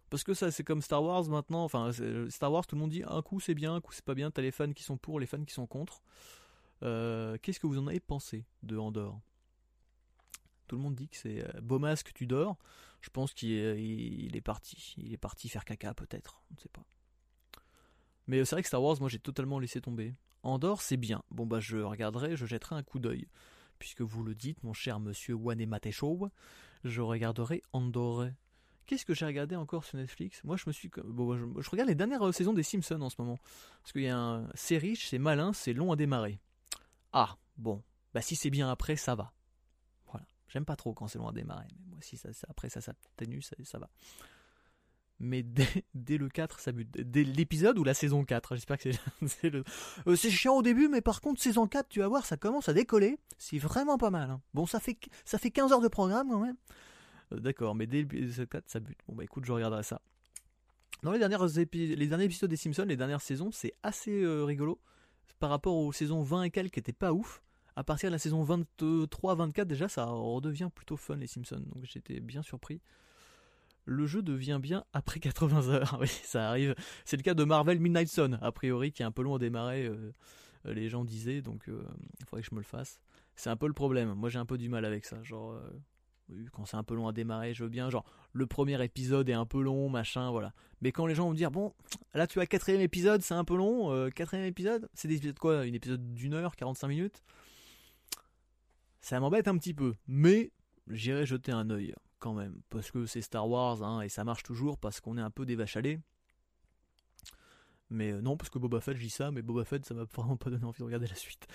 [0.09, 1.65] Parce que ça, c'est comme Star Wars maintenant.
[1.65, 1.91] Enfin,
[2.29, 4.31] Star Wars, tout le monde dit un coup c'est bien, un coup c'est pas bien.
[4.31, 6.03] T'as les fans qui sont pour, les fans qui sont contre.
[6.83, 9.21] Euh, qu'est-ce que vous en avez pensé de Andorre
[10.67, 12.57] Tout le monde dit que c'est euh, beau masque, tu dors.
[13.01, 14.95] Je pense qu'il est, parti.
[14.99, 16.43] Il est parti faire caca, peut-être.
[16.51, 16.85] On ne sait pas.
[18.27, 20.15] Mais c'est vrai que Star Wars, moi, j'ai totalement laissé tomber.
[20.43, 21.23] Andorre, c'est bien.
[21.31, 23.27] Bon, bah, je regarderai, je jetterai un coup d'œil.
[23.79, 26.31] Puisque vous le dites, mon cher monsieur Wanemateshow,
[26.85, 28.29] je regarderai Andorre.
[28.87, 30.43] Qu'est-ce que j'ai regardé encore sur Netflix?
[30.45, 30.91] Moi, je me suis.
[31.05, 33.39] Bon, je, regarde les dernières euh, saisons des Simpsons en ce moment.
[33.83, 34.49] Parce qu'il y a un.
[34.55, 36.41] C'est riche, c'est malin, c'est long à démarrer.
[37.13, 37.83] Ah, bon.
[38.13, 39.33] Bah, si c'est bien après, ça va.
[40.51, 41.67] J'aime pas trop quand c'est long à démarrer.
[41.79, 43.89] Mais moi, si ça, après ça s'atténue, ça, ça va.
[45.21, 45.67] Mais dès,
[46.19, 46.91] le 4, ça bute.
[46.91, 48.89] Dès l'épisode ou la saison 4 J'espère que
[49.27, 49.63] c'est le.
[50.07, 52.69] Euh, c'est chiant au début, mais par contre, saison 4, tu vas voir, ça commence
[52.69, 53.19] à décoller.
[53.39, 54.31] C'est vraiment pas mal.
[54.31, 54.41] Hein.
[54.55, 56.57] Bon, ça fait, ça fait 15 heures de programme quand même.
[57.33, 58.99] Euh, d'accord, mais dès l'épisode 4, ça bute.
[59.07, 60.01] Bon, bah écoute, je regarderai ça.
[61.03, 64.81] Dans les, dernières les derniers épisodes des Simpsons, les dernières saisons, c'est assez euh, rigolo.
[65.39, 67.43] Par rapport aux saisons 20 et quelques qui étaient pas ouf.
[67.77, 71.63] À partir de la saison 23-24, déjà, ça redevient plutôt fun, les Simpsons.
[71.75, 72.81] Donc j'étais bien surpris.
[73.85, 75.99] Le jeu devient bien après 80 heures.
[76.01, 76.75] oui, ça arrive.
[77.05, 79.39] C'est le cas de Marvel Midnight Sun, a priori, qui est un peu long à
[79.39, 79.87] démarrer.
[79.87, 80.13] Euh,
[80.65, 83.01] les gens disaient, donc il faudrait que je me le fasse.
[83.35, 84.13] C'est un peu le problème.
[84.15, 85.23] Moi, j'ai un peu du mal avec ça.
[85.23, 85.59] Genre,
[86.53, 89.35] quand c'est un peu long à démarrer, je veux bien, genre, le premier épisode est
[89.35, 90.53] un peu long, machin, voilà.
[90.81, 91.73] Mais quand les gens vont me dire, bon,
[92.15, 95.39] là tu as quatrième épisode, c'est un peu long, euh, quatrième épisode, c'est des épisodes
[95.39, 95.67] quoi?
[95.67, 97.23] Une épisode d'une heure, 45 minutes?
[99.01, 100.53] Ça m'embête un petit peu, mais
[100.89, 104.43] j'irai jeter un œil quand même, parce que c'est Star Wars, hein, et ça marche
[104.43, 106.01] toujours parce qu'on est un peu des vaches à lait.
[107.89, 110.05] Mais euh, non, parce que Boba Fett, je dis ça, mais Boba Fett, ça m'a
[110.15, 111.47] vraiment pas donné envie de regarder la suite.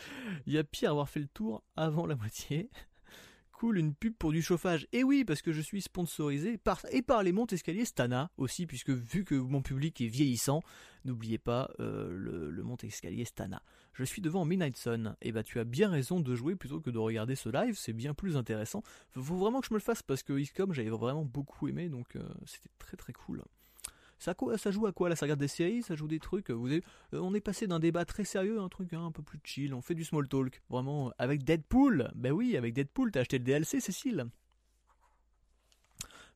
[0.45, 2.69] Il y a pire à avoir fait le tour avant la moitié
[3.53, 4.85] cool une pub pour du chauffage.
[4.91, 8.67] Et oui, parce que je suis sponsorisé par et par les montes escaliers Stana aussi,
[8.67, 10.61] puisque vu que mon public est vieillissant,
[11.05, 13.61] n'oubliez pas euh, le, le monte escalier Stana.
[13.95, 15.15] Je suis devant Midnight Sun.
[15.21, 17.93] Et bah tu as bien raison de jouer plutôt que de regarder ce live, c'est
[17.93, 18.83] bien plus intéressant.
[19.13, 22.17] Faut vraiment que je me le fasse parce que XCOM j'avais vraiment beaucoup aimé, donc
[22.17, 23.41] euh, c'était très très cool.
[24.19, 24.33] Ça,
[24.71, 25.15] joue à quoi là?
[25.15, 26.49] Ça regarde des séries, ça joue des trucs?
[26.49, 26.81] Vous euh,
[27.13, 29.73] on est passé d'un débat très sérieux à un truc hein, un peu plus chill.
[29.73, 32.11] On fait du small talk, vraiment avec Deadpool.
[32.15, 34.25] Ben oui, avec Deadpool, t'as acheté le DLC, Cécile?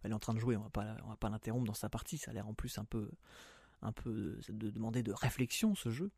[0.03, 1.89] Elle est en train de jouer, on va pas, on va pas l'interrompre dans sa
[1.89, 2.17] partie.
[2.17, 3.09] Ça a l'air en plus un peu,
[3.81, 6.09] un peu de demander de réflexion ce jeu.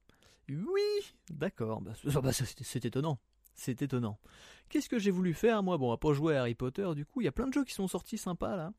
[0.49, 1.81] Oui, d'accord.
[1.81, 3.19] Bah, bah, c'est étonnant.
[3.53, 4.19] C'est étonnant.
[4.69, 5.77] Qu'est-ce que j'ai voulu faire moi?
[5.77, 7.63] Bon, à pas jouer à Harry Potter, du coup, il y a plein de jeux
[7.65, 8.71] qui sont sortis sympas là.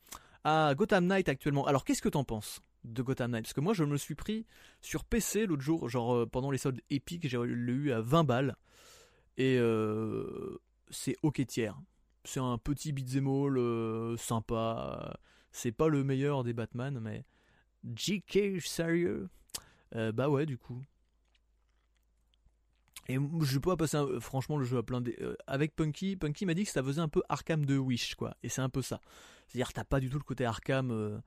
[0.44, 1.66] Ah, Gotham Knight actuellement.
[1.66, 3.44] Alors, qu'est-ce que t'en penses de Gotham Knight?
[3.44, 4.46] Parce que moi, je me suis pris
[4.80, 8.56] sur PC l'autre jour, genre euh, pendant les soldes épiques, j'ai eu à 20 balles.
[9.36, 10.58] Et euh,
[10.90, 11.78] c'est ok tiers.
[12.24, 15.16] C'est un petit beat'em all euh, sympa.
[15.52, 17.24] C'est pas le meilleur des Batman, mais
[17.94, 19.28] JK sérieux?
[19.94, 20.82] Bah ouais, du coup.
[23.08, 25.14] Et je peux pas passer franchement le jeu à plein de...
[25.20, 28.36] Euh, avec Punky, Punky m'a dit que ça faisait un peu Arkham de Wish quoi,
[28.42, 29.00] et c'est un peu ça.
[29.48, 31.18] C'est-à-dire t'as pas du tout le côté Arkham euh,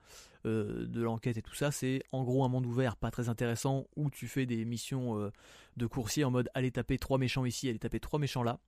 [0.45, 3.87] euh, de l'enquête et tout ça, c'est en gros un monde ouvert pas très intéressant
[3.95, 5.31] où tu fais des missions
[5.75, 8.59] de coursier en mode aller taper trois méchants ici, aller taper trois méchants là.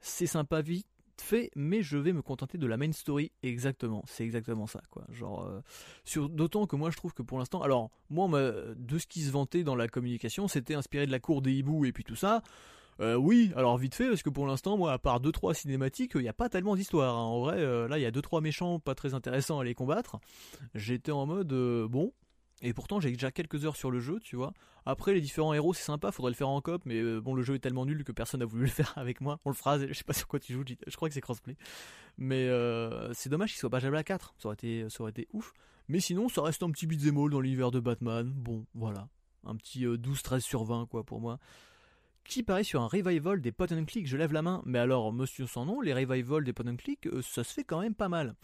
[0.00, 0.86] C'est sympa vite,
[1.20, 4.02] fait, mais je vais me contenter de la main story exactement.
[4.06, 5.04] C'est exactement ça, quoi.
[5.10, 5.60] Genre, euh,
[6.04, 8.28] sur d'autant que moi je trouve que pour l'instant, alors moi,
[8.76, 11.84] de ce qui se vantait dans la communication, c'était inspiré de la cour des hiboux
[11.84, 12.42] et puis tout ça.
[13.00, 16.22] Euh, oui, alors vite fait, parce que pour l'instant, moi, à part 2-3 cinématiques, il
[16.22, 17.16] n'y a pas tellement d'histoire.
[17.16, 17.22] Hein.
[17.22, 20.18] En vrai, euh, là, il y a 2-3 méchants pas très intéressants à les combattre.
[20.74, 21.52] J'étais en mode,
[21.88, 22.12] bon,
[22.62, 24.52] et pourtant, j'ai déjà quelques heures sur le jeu, tu vois.
[24.86, 27.42] Après, les différents héros, c'est sympa, faudrait le faire en coop, mais euh, bon, le
[27.42, 29.40] jeu est tellement nul que personne n'a voulu le faire avec moi.
[29.44, 31.56] On le fera, je sais pas sur quoi tu joues, je crois que c'est crossplay.
[32.18, 35.52] Mais euh, c'est dommage qu'il soit pas à 4, ça aurait, été, ça aurait ouf.
[35.88, 38.30] Mais sinon, ça reste un petit beat'em dans l'univers de Batman.
[38.32, 39.08] Bon, voilà.
[39.44, 41.38] Un petit 12-13 euh, sur 20, quoi, pour moi.
[42.24, 44.62] Qui parie sur un revival des pot and click Je lève la main.
[44.64, 47.80] Mais alors, monsieur sans nom, les revivals des pot and click, ça se fait quand
[47.80, 48.36] même pas mal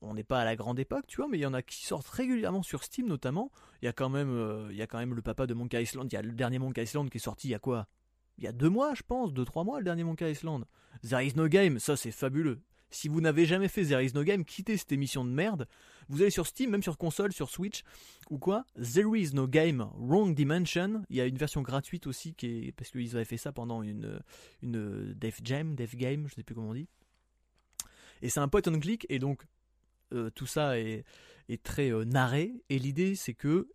[0.00, 1.84] on n'est pas à la grande époque, tu vois, mais il y en a qui
[1.84, 3.50] sortent régulièrement sur Steam notamment.
[3.82, 5.82] Il y a quand même, euh, il y a quand même le papa de Monkey
[5.82, 6.08] Island.
[6.12, 7.88] Il y a le dernier Monkey Island qui est sorti il y a quoi?
[8.38, 10.64] Il y a deux mois, je pense, deux trois mois le dernier Monkey Island.
[11.02, 12.60] There is no game, ça c'est fabuleux.
[12.90, 15.68] Si vous n'avez jamais fait There is no game, quittez cette émission de merde.
[16.08, 17.82] Vous allez sur Steam, même sur console, sur Switch
[18.30, 18.64] ou quoi?
[18.76, 21.02] There is no game, Wrong Dimension.
[21.10, 23.82] Il y a une version gratuite aussi qui est parce qu'ils avaient fait ça pendant
[23.82, 24.20] une
[24.62, 26.88] une Def Jam, Def Game, je sais plus comment on dit.
[28.22, 29.44] Et c'est un point and click et donc
[30.12, 31.04] euh, tout ça est,
[31.62, 33.68] très euh, narré, et l'idée c'est que,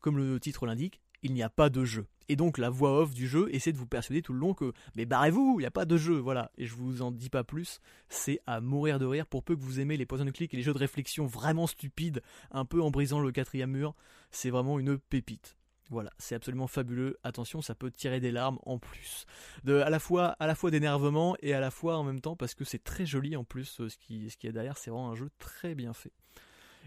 [0.00, 2.06] comme le titre l'indique, il n'y a pas de jeu.
[2.28, 4.72] Et donc la voix off du jeu essaie de vous persuader tout le long que
[4.96, 6.50] mais barrez-vous, il n'y a pas de jeu, voilà.
[6.58, 9.62] Et je vous en dis pas plus, c'est à mourir de rire pour peu que
[9.62, 12.90] vous aimez les poison click et les jeux de réflexion vraiment stupides, un peu en
[12.90, 13.94] brisant le quatrième mur,
[14.30, 15.56] c'est vraiment une pépite.
[15.88, 17.16] Voilà, c'est absolument fabuleux.
[17.22, 19.24] Attention, ça peut tirer des larmes en plus.
[19.62, 22.34] De, à la fois, à la fois d'énervement et à la fois en même temps
[22.34, 23.80] parce que c'est très joli en plus.
[23.80, 26.12] Euh, ce qui, ce qui est derrière, c'est vraiment un jeu très bien fait.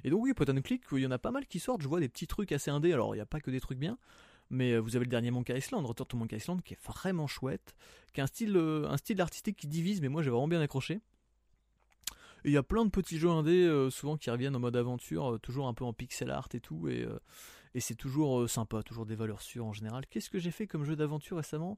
[0.03, 1.81] Et donc oui, Pot Click, il y en a pas mal qui sortent.
[1.81, 2.91] Je vois des petits trucs assez indés.
[2.91, 3.97] Alors il n'y a pas que des trucs bien,
[4.49, 7.27] mais euh, vous avez le dernier Monkey Island, Return to Monkey Island, qui est vraiment
[7.27, 7.75] chouette,
[8.13, 8.89] qui a un style, euh,
[9.19, 10.99] artistique qui divise, mais moi j'ai vraiment bien accroché.
[12.45, 15.67] Il y a plein de petits jeux indés, souvent qui reviennent en mode aventure, toujours
[15.67, 16.87] un peu en pixel art et tout,
[17.74, 20.05] et c'est toujours euh, sympa, toujours des valeurs sûres en général.
[20.07, 21.78] Qu'est-ce que j'ai fait comme jeu d'aventure récemment?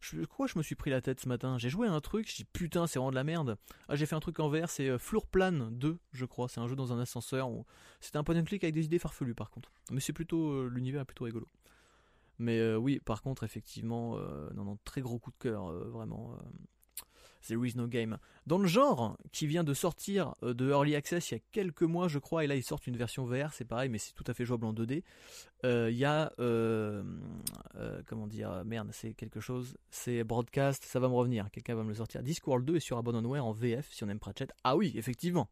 [0.00, 1.58] Je crois je me suis pris la tête ce matin.
[1.58, 3.56] J'ai joué à un truc, je dis putain, c'est vraiment de la merde.
[3.88, 6.48] Ah, j'ai fait un truc en vert, c'est euh, Floor Plan 2, je crois.
[6.48, 7.48] C'est un jeu dans un ascenseur.
[8.00, 9.72] C'était un point and click avec des idées farfelues par contre.
[9.90, 10.50] Mais c'est plutôt.
[10.50, 11.48] Euh, l'univers est plutôt rigolo.
[12.38, 14.16] Mais oui, par contre, effectivement,
[14.54, 16.36] non, non, très gros coup de cœur, vraiment.
[17.46, 18.18] There is no game.
[18.46, 21.82] Dans le genre, qui vient de sortir euh, de Early Access il y a quelques
[21.82, 24.24] mois, je crois, et là ils sortent une version VR, c'est pareil, mais c'est tout
[24.26, 25.02] à fait jouable en 2D.
[25.64, 27.02] Euh, il y a, euh,
[28.06, 31.88] comment dire, merde, c'est quelque chose, c'est Broadcast, ça va me revenir, quelqu'un va me
[31.88, 32.22] le sortir.
[32.22, 34.52] Discworld 2 est sur Abandonware en VF, si on aime Pratchett.
[34.64, 35.48] Ah oui, effectivement.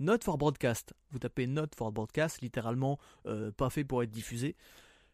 [0.00, 0.94] Note for Broadcast.
[1.10, 2.98] Vous tapez Note for Broadcast, littéralement
[3.56, 4.54] pas fait pour être diffusé.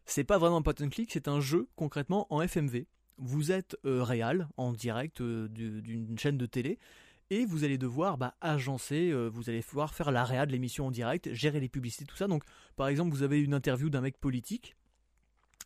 [0.05, 2.85] C'est pas vraiment un and click, c'est un jeu concrètement en FMV
[3.17, 6.79] vous êtes euh, réal en direct euh, d'une chaîne de télé
[7.29, 10.91] et vous allez devoir bah, agencer, euh, vous allez pouvoir faire l'arrêt de l'émission en
[10.91, 12.27] direct, gérer les publicités, tout ça.
[12.27, 12.43] Donc
[12.75, 14.75] par exemple vous avez une interview d'un mec politique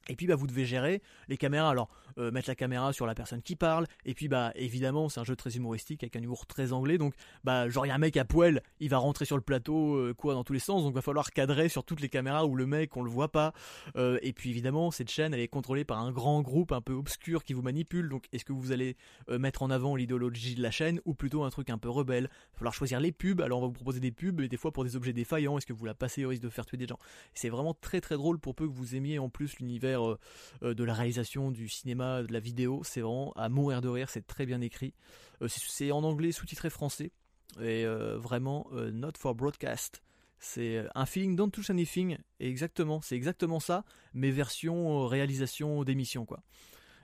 [0.08, 1.70] et puis bah vous devez gérer les caméras.
[1.70, 3.86] Alors euh, mettre la caméra sur la personne qui parle.
[4.05, 6.97] Et puis bah évidemment c'est un jeu très humoristique avec un humour très anglais.
[6.97, 9.41] Donc bah genre il y a un mec à poil, il va rentrer sur le
[9.41, 10.84] plateau, euh, quoi dans tous les sens.
[10.84, 13.53] Donc va falloir cadrer sur toutes les caméras où le mec on le voit pas.
[13.95, 16.93] Euh, et puis évidemment cette chaîne elle est contrôlée par un grand groupe un peu
[16.93, 18.10] obscur qui vous manipule.
[18.10, 18.95] Donc est-ce que vous allez
[19.30, 22.24] mettre en avant l'idéologie de la chaîne ou plutôt un truc un peu rebelle?
[22.24, 23.41] Va falloir choisir les pubs.
[23.41, 25.57] Alors on va vous proposer des pubs, et des fois pour des objets défaillants.
[25.57, 26.99] Est-ce que vous la passez au risque de faire tuer des gens?
[27.34, 30.18] C'est vraiment très très drôle pour peu que vous aimiez en plus l'univers
[30.62, 32.82] de la réalisation, du cinéma, de la vidéo.
[32.84, 34.93] C'est vraiment à mourir de rire, c'est très bien écrit.
[35.41, 37.12] Euh, c'est en anglais sous-titré français.
[37.60, 40.04] Et euh, vraiment, not for broadcast.
[40.39, 42.18] C'est un feeling don't touch anything.
[42.39, 43.84] exactement, c'est exactement ça,
[44.14, 46.41] mais version réalisation d'émission quoi.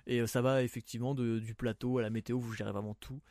[0.07, 3.21] Et ça va effectivement du plateau à la météo, vous gérez vraiment tout.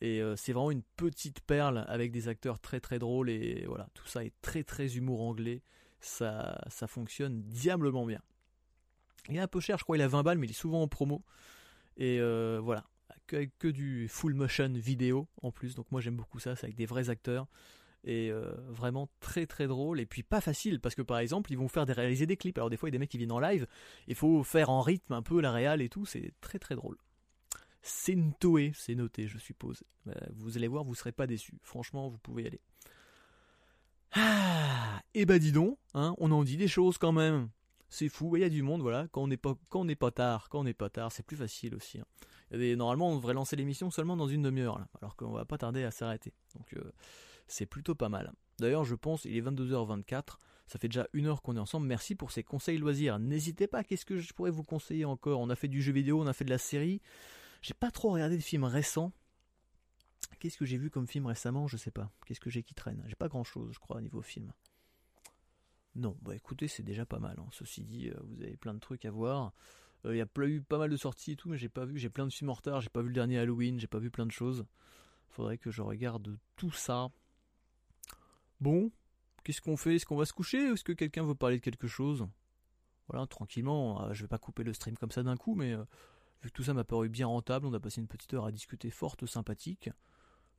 [0.00, 4.06] Et c'est vraiment une petite perle avec des acteurs très très drôles et voilà, tout
[4.06, 5.62] ça est très très humour anglais.
[6.00, 8.22] Ça, ça fonctionne diablement bien.
[9.28, 10.82] Il est un peu cher, je crois il a 20 balles, mais il est souvent
[10.82, 11.22] en promo.
[11.96, 12.84] Et euh, voilà,
[13.26, 15.74] que, du full motion vidéo en plus.
[15.74, 17.46] Donc moi j'aime beaucoup ça, c'est avec des vrais acteurs.
[18.02, 20.00] Et euh, vraiment très très drôle.
[20.00, 22.56] Et puis pas facile, parce que par exemple, ils vont faire réaliser des clips.
[22.56, 23.66] Alors des fois, il y a des mecs qui viennent en live,
[24.06, 26.96] il faut faire en rythme un peu la réal et tout, c'est très très drôle.
[27.82, 29.84] C'est Sentoe, c'est noté, je suppose.
[30.08, 31.58] Euh, vous allez voir, vous serez pas déçus.
[31.62, 32.60] Franchement, vous pouvez y aller.
[34.12, 37.48] Ah, et bah dis donc, hein, on en dit des choses quand même.
[37.90, 39.08] C'est fou, il y a du monde, voilà.
[39.08, 41.98] Quand on n'est pas, tard, quand on n'est pas tard, c'est plus facile aussi.
[41.98, 42.06] Hein.
[42.76, 45.90] normalement, on devrait lancer l'émission seulement dans une demi-heure, alors qu'on va pas tarder à
[45.90, 46.32] s'arrêter.
[46.54, 46.92] Donc euh,
[47.48, 48.32] c'est plutôt pas mal.
[48.60, 50.36] D'ailleurs, je pense, il est 22h24,
[50.68, 51.88] ça fait déjà une heure qu'on est ensemble.
[51.88, 53.18] Merci pour ces conseils loisirs.
[53.18, 55.40] N'hésitez pas, qu'est-ce que je pourrais vous conseiller encore?
[55.40, 57.02] On a fait du jeu vidéo, on a fait de la série.
[57.60, 59.12] J'ai pas trop regardé de films récents.
[60.38, 61.66] Qu'est-ce que j'ai vu comme film récemment?
[61.66, 62.12] Je sais pas.
[62.24, 63.02] Qu'est-ce que j'ai qui traîne?
[63.08, 64.52] J'ai pas grand chose, je crois, au niveau film.
[65.96, 67.36] Non, bah écoutez, c'est déjà pas mal.
[67.38, 67.48] Hein.
[67.52, 69.52] Ceci dit, euh, vous avez plein de trucs à voir.
[70.04, 71.98] Euh, il y a eu pas mal de sorties et tout, mais j'ai pas vu.
[71.98, 72.80] J'ai plein de films en retard.
[72.80, 73.78] J'ai pas vu le dernier Halloween.
[73.80, 74.64] J'ai pas vu plein de choses.
[75.28, 77.08] Faudrait que je regarde tout ça.
[78.60, 78.92] Bon,
[79.42, 79.96] qu'est-ce qu'on fait?
[79.96, 80.58] Est-ce qu'on va se coucher?
[80.58, 82.26] Est-ce que quelqu'un veut parler de quelque chose?
[83.08, 84.04] Voilà, tranquillement.
[84.04, 86.62] Euh, je vais pas couper le stream comme ça d'un coup, mais vu que tout
[86.62, 89.90] ça m'a paru bien rentable, on a passé une petite heure à discuter forte, sympathique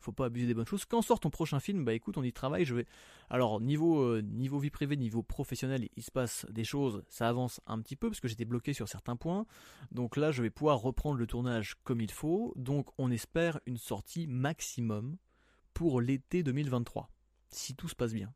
[0.01, 0.85] faut pas abuser des bonnes choses.
[0.85, 2.65] Quand sort ton prochain film, bah écoute, on y travaille.
[2.65, 2.85] Je vais.
[3.29, 7.03] Alors niveau euh, niveau vie privée, niveau professionnel, il se passe des choses.
[7.09, 9.45] Ça avance un petit peu parce que j'étais bloqué sur certains points.
[9.91, 12.53] Donc là, je vais pouvoir reprendre le tournage comme il faut.
[12.55, 15.17] Donc on espère une sortie maximum
[15.73, 17.09] pour l'été 2023,
[17.49, 18.33] si tout se passe bien.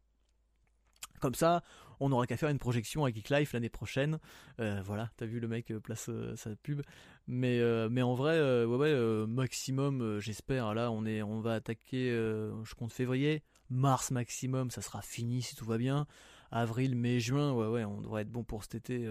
[1.19, 1.63] Comme ça,
[1.99, 4.19] on n'aura qu'à faire une projection à Geek Life l'année prochaine.
[4.59, 6.81] Euh, voilà, t'as vu le mec euh, place euh, sa pub.
[7.27, 7.61] Mais,
[8.01, 10.73] en vrai, ouais, ouais maximum, j'espère.
[10.73, 13.41] Là, on, va attaquer, je compte février.
[13.71, 16.05] Mars maximum, ça sera fini si tout va bien.
[16.51, 19.09] Avril, mai, juin, ouais, ouais, on devrait être bon pour cet été.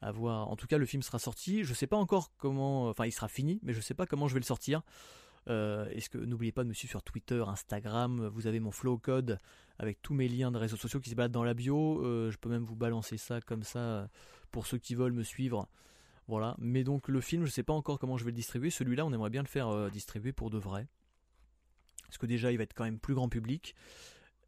[0.00, 0.48] à voir.
[0.48, 1.64] En tout cas, le film sera sorti.
[1.64, 2.88] Je sais pas encore comment.
[2.88, 4.82] Enfin, il sera fini, mais je sais pas comment je vais le sortir.
[5.46, 8.28] Est-ce que n'oubliez pas de me suivre sur Twitter, Instagram.
[8.28, 9.38] Vous avez mon flow code
[9.78, 12.04] avec tous mes liens de réseaux sociaux qui se baladent dans la bio.
[12.04, 14.06] Euh, je peux même vous balancer ça comme ça euh,
[14.50, 15.68] pour ceux qui veulent me suivre.
[16.28, 16.54] Voilà.
[16.58, 18.70] Mais donc le film, je sais pas encore comment je vais le distribuer.
[18.70, 20.86] Celui-là, on aimerait bien le faire euh, distribuer pour de vrai.
[22.04, 23.74] Parce que déjà, il va être quand même plus grand public.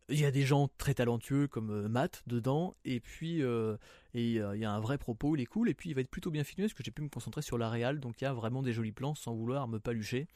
[0.09, 3.81] Il y a des gens très talentueux comme Matt dedans, et puis et
[4.15, 6.31] il y a un vrai propos, il est cool, et puis il va être plutôt
[6.31, 8.33] bien filmé parce que j'ai pu me concentrer sur la réal, donc il y a
[8.33, 10.29] vraiment des jolis plans sans vouloir me palucher.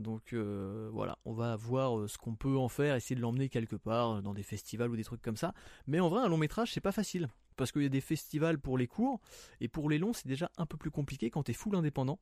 [0.00, 3.48] Donc euh, voilà, on va voir euh, ce qu'on peut en faire, essayer de l'emmener
[3.48, 5.52] quelque part euh, dans des festivals ou des trucs comme ça.
[5.86, 7.28] Mais en vrai, un long métrage, c'est pas facile.
[7.56, 9.20] Parce qu'il y a des festivals pour les courts,
[9.60, 12.18] et pour les longs, c'est déjà un peu plus compliqué quand t'es full indépendant.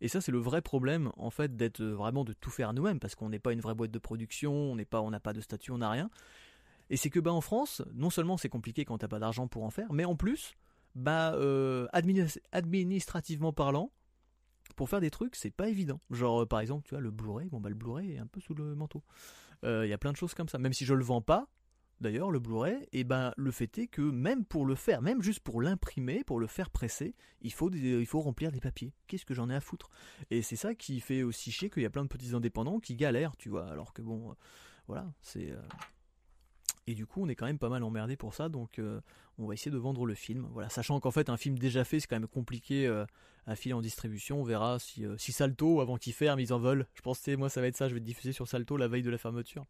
[0.00, 3.16] Et ça, c'est le vrai problème, en fait, d'être vraiment de tout faire nous-mêmes, parce
[3.16, 5.40] qu'on n'est pas une vraie boîte de production, on n'est pas, on n'a pas de
[5.40, 6.10] statut, on n'a rien.
[6.90, 9.64] Et c'est que bah en France, non seulement c'est compliqué quand t'as pas d'argent pour
[9.64, 10.54] en faire, mais en plus,
[10.94, 11.36] bah
[12.62, 13.90] administrativement parlant,
[14.78, 16.00] pour faire des trucs, c'est pas évident.
[16.08, 18.40] Genre, euh, par exemple, tu vois, le Blu-ray, bon, bah, le Blu-ray est un peu
[18.40, 19.02] sous le manteau.
[19.64, 20.56] Euh, il y a plein de choses comme ça.
[20.58, 21.48] Même si je le vends pas,
[22.00, 25.20] d'ailleurs, le Blu-ray, et eh ben, le fait est que même pour le faire, même
[25.20, 28.92] juste pour l'imprimer, pour le faire presser, il faut, il faut remplir des papiers.
[29.08, 29.90] Qu'est-ce que j'en ai à foutre?
[30.30, 32.94] Et c'est ça qui fait aussi chier qu'il y a plein de petits indépendants qui
[32.94, 33.66] galèrent, tu vois.
[33.66, 34.34] Alors que bon, euh,
[34.86, 35.52] voilà, c'est.
[36.88, 38.80] Et du coup, on est quand même pas mal emmerdé pour ça, donc
[39.38, 40.48] on va essayer de vendre le film.
[40.52, 42.88] Voilà, sachant qu'en fait, un film déjà fait, c'est quand même compliqué
[43.48, 44.40] à filer en distribution.
[44.40, 46.86] On verra si, euh, si Salto, avant qu'il ferme, ils en veulent.
[46.94, 47.88] Je pense que moi, ça va être ça.
[47.88, 49.64] Je vais diffuser sur Salto la veille de la fermeture.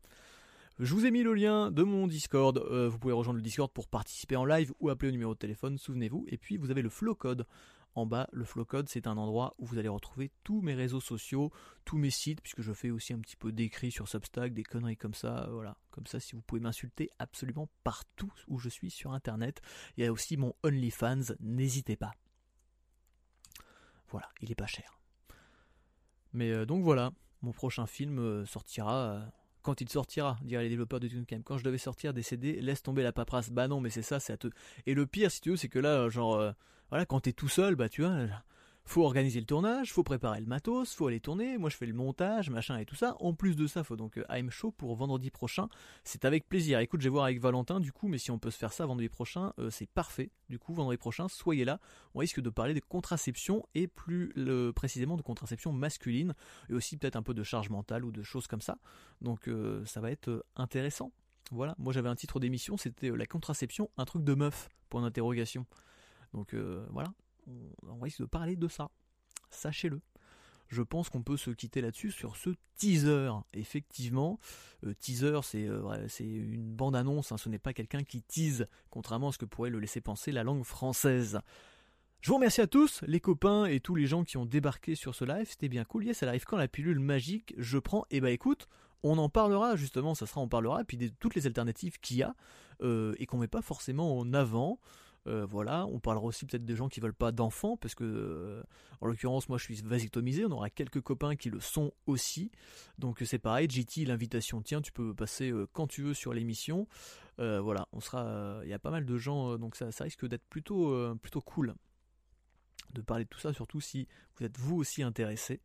[0.81, 2.59] Je vous ai mis le lien de mon Discord.
[2.59, 5.39] Euh, vous pouvez rejoindre le Discord pour participer en live ou appeler au numéro de
[5.39, 6.27] téléphone, souvenez-vous.
[6.29, 7.47] Et puis, vous avez le flow code.
[7.99, 11.01] En bas, le flow code, c'est un endroit où vous allez retrouver tous mes réseaux
[11.01, 11.51] sociaux,
[11.85, 14.97] tous mes sites, puisque je fais aussi un petit peu d'écrit sur Substack, des conneries
[14.97, 15.47] comme ça.
[15.49, 19.61] Euh, voilà, comme ça, si vous pouvez m'insulter absolument partout où je suis sur Internet.
[19.97, 22.13] Il y a aussi mon OnlyFans, n'hésitez pas.
[24.11, 25.01] Voilà, il est pas cher.
[26.33, 27.11] Mais euh, donc voilà,
[27.43, 29.29] mon prochain film euh, sortira
[29.63, 31.43] quand il sortira, diraient les développeurs de TuneCam.
[31.43, 33.51] Quand je devais sortir des CD, laisse tomber la paperasse.
[33.51, 34.47] Bah non, mais c'est ça, c'est à te.
[34.87, 36.55] Et le pire, si tu veux, c'est que là, genre,
[36.91, 38.27] voilà, quand t'es tout seul, bah tu vois,
[38.89, 41.59] faut organiser le tournage, faut préparer le matos, faut aller tourner.
[41.59, 43.17] Moi, je fais le montage, machin et tout ça.
[43.21, 45.69] En plus de ça, faut donc I'm Show pour vendredi prochain.
[46.05, 46.79] C'est avec plaisir.
[46.79, 48.87] Écoute, je vais voir avec Valentin du coup, mais si on peut se faire ça
[48.87, 50.31] vendredi prochain, euh, c'est parfait.
[50.49, 51.81] Du coup, vendredi prochain, soyez là.
[52.15, 54.33] On risque de parler de contraception et plus
[54.75, 56.35] précisément de contraception masculine
[56.71, 58.79] et aussi peut-être un peu de charge mentale ou de choses comme ça.
[59.21, 61.13] Donc, euh, ça va être euh, intéressant.
[61.51, 61.75] Voilà.
[61.79, 64.71] Moi, j'avais un titre d'émission, c'était la contraception, un truc de meuf.
[64.89, 65.67] Point d'interrogation.
[66.35, 66.55] Donc
[66.91, 67.13] voilà,
[67.87, 68.91] on, va essayer de parler de ça.
[69.51, 70.01] Sachez-le.
[70.69, 73.31] Je pense qu'on peut se quitter là-dessus sur ce teaser.
[73.55, 74.39] Effectivement,
[74.85, 77.39] euh, teaser, c'est euh, une bande-annonce, hein.
[77.39, 80.45] ce n'est pas quelqu'un qui tease, contrairement à ce que pourrait le laisser penser la
[80.45, 81.41] langue française.
[82.21, 85.15] Je vous remercie à tous, les copains et tous les gens qui ont débarqué sur
[85.15, 85.47] ce live.
[85.49, 86.05] C'était bien cool.
[86.05, 88.03] Yes, elle arrive quand la pilule magique Je prends.
[88.11, 88.69] Et eh bah écoute,
[89.05, 90.17] on en parlera justement.
[90.17, 90.83] Ça sera, on parlera.
[90.85, 92.35] Puis de toutes les alternatives qu'il y a
[92.83, 94.81] euh, et qu'on met pas forcément en avant.
[95.29, 98.63] Euh, voilà, on parlera aussi peut-être des gens qui veulent pas d'enfants, parce que euh,
[99.01, 102.51] en l'occurrence moi je suis vasectomisé, on aura quelques copains qui le sont aussi.
[102.99, 106.89] Donc c'est pareil, JT, l'invitation tiens, tu peux passer quand tu veux sur l'émission.
[107.39, 108.61] voilà, on sera.
[108.65, 111.75] Il y a pas mal de gens, donc ça, risque d'être plutôt, plutôt cool
[112.95, 115.61] de parler de tout ça, surtout si vous êtes vous aussi intéressé.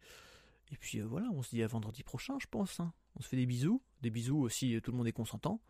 [0.72, 2.80] Et puis euh, voilà, on se dit à vendredi prochain, je pense.
[2.80, 2.93] Hein.
[3.16, 5.61] On se fait des bisous, des bisous aussi, tout le monde est consentant.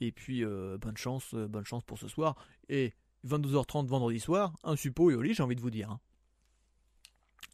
[0.00, 2.36] Et puis euh, bonne chance, euh, bonne chance pour ce soir.
[2.68, 2.94] Et
[3.26, 5.90] 22h30 vendredi soir, un suppo et au lit, j'ai envie de vous dire.
[5.90, 6.00] Hein.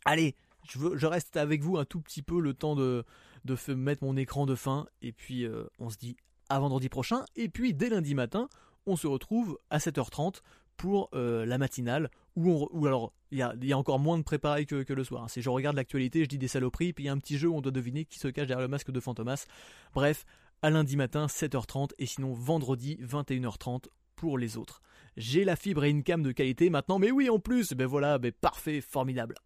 [0.05, 0.37] Allez,
[0.69, 3.05] je, reste avec vous un tout petit peu le temps de,
[3.45, 4.87] de mettre mon écran de fin.
[5.03, 5.47] Et puis
[5.79, 6.17] on se dit
[6.49, 7.25] à vendredi prochain.
[7.37, 8.49] Et puis dès lundi matin,
[8.87, 10.41] on se retrouve à 7h30
[10.77, 15.31] pour la matinale ou, alors il y a, encore moins de préparé que, le soir.
[15.31, 17.49] Si je regarde l'actualité, je dis des saloperies, puis il y a un petit jeu
[17.49, 19.47] où on doit deviner qui se cache derrière le masque de Fantomas.
[19.95, 20.25] Bref,
[20.63, 23.87] à lundi matin 7h30 et sinon vendredi 21h30
[24.17, 24.83] pour les autres.
[25.17, 28.19] J'ai la fibre et une cam de qualité maintenant, mais oui en plus, ben voilà,
[28.19, 29.37] ben parfait, formidable.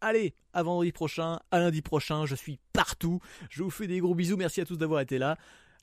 [0.00, 3.20] Allez, à vendredi prochain, à lundi prochain, je suis partout.
[3.50, 5.36] Je vous fais des gros bisous, merci à tous d'avoir été là.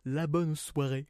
[0.05, 1.07] La bonne soirée.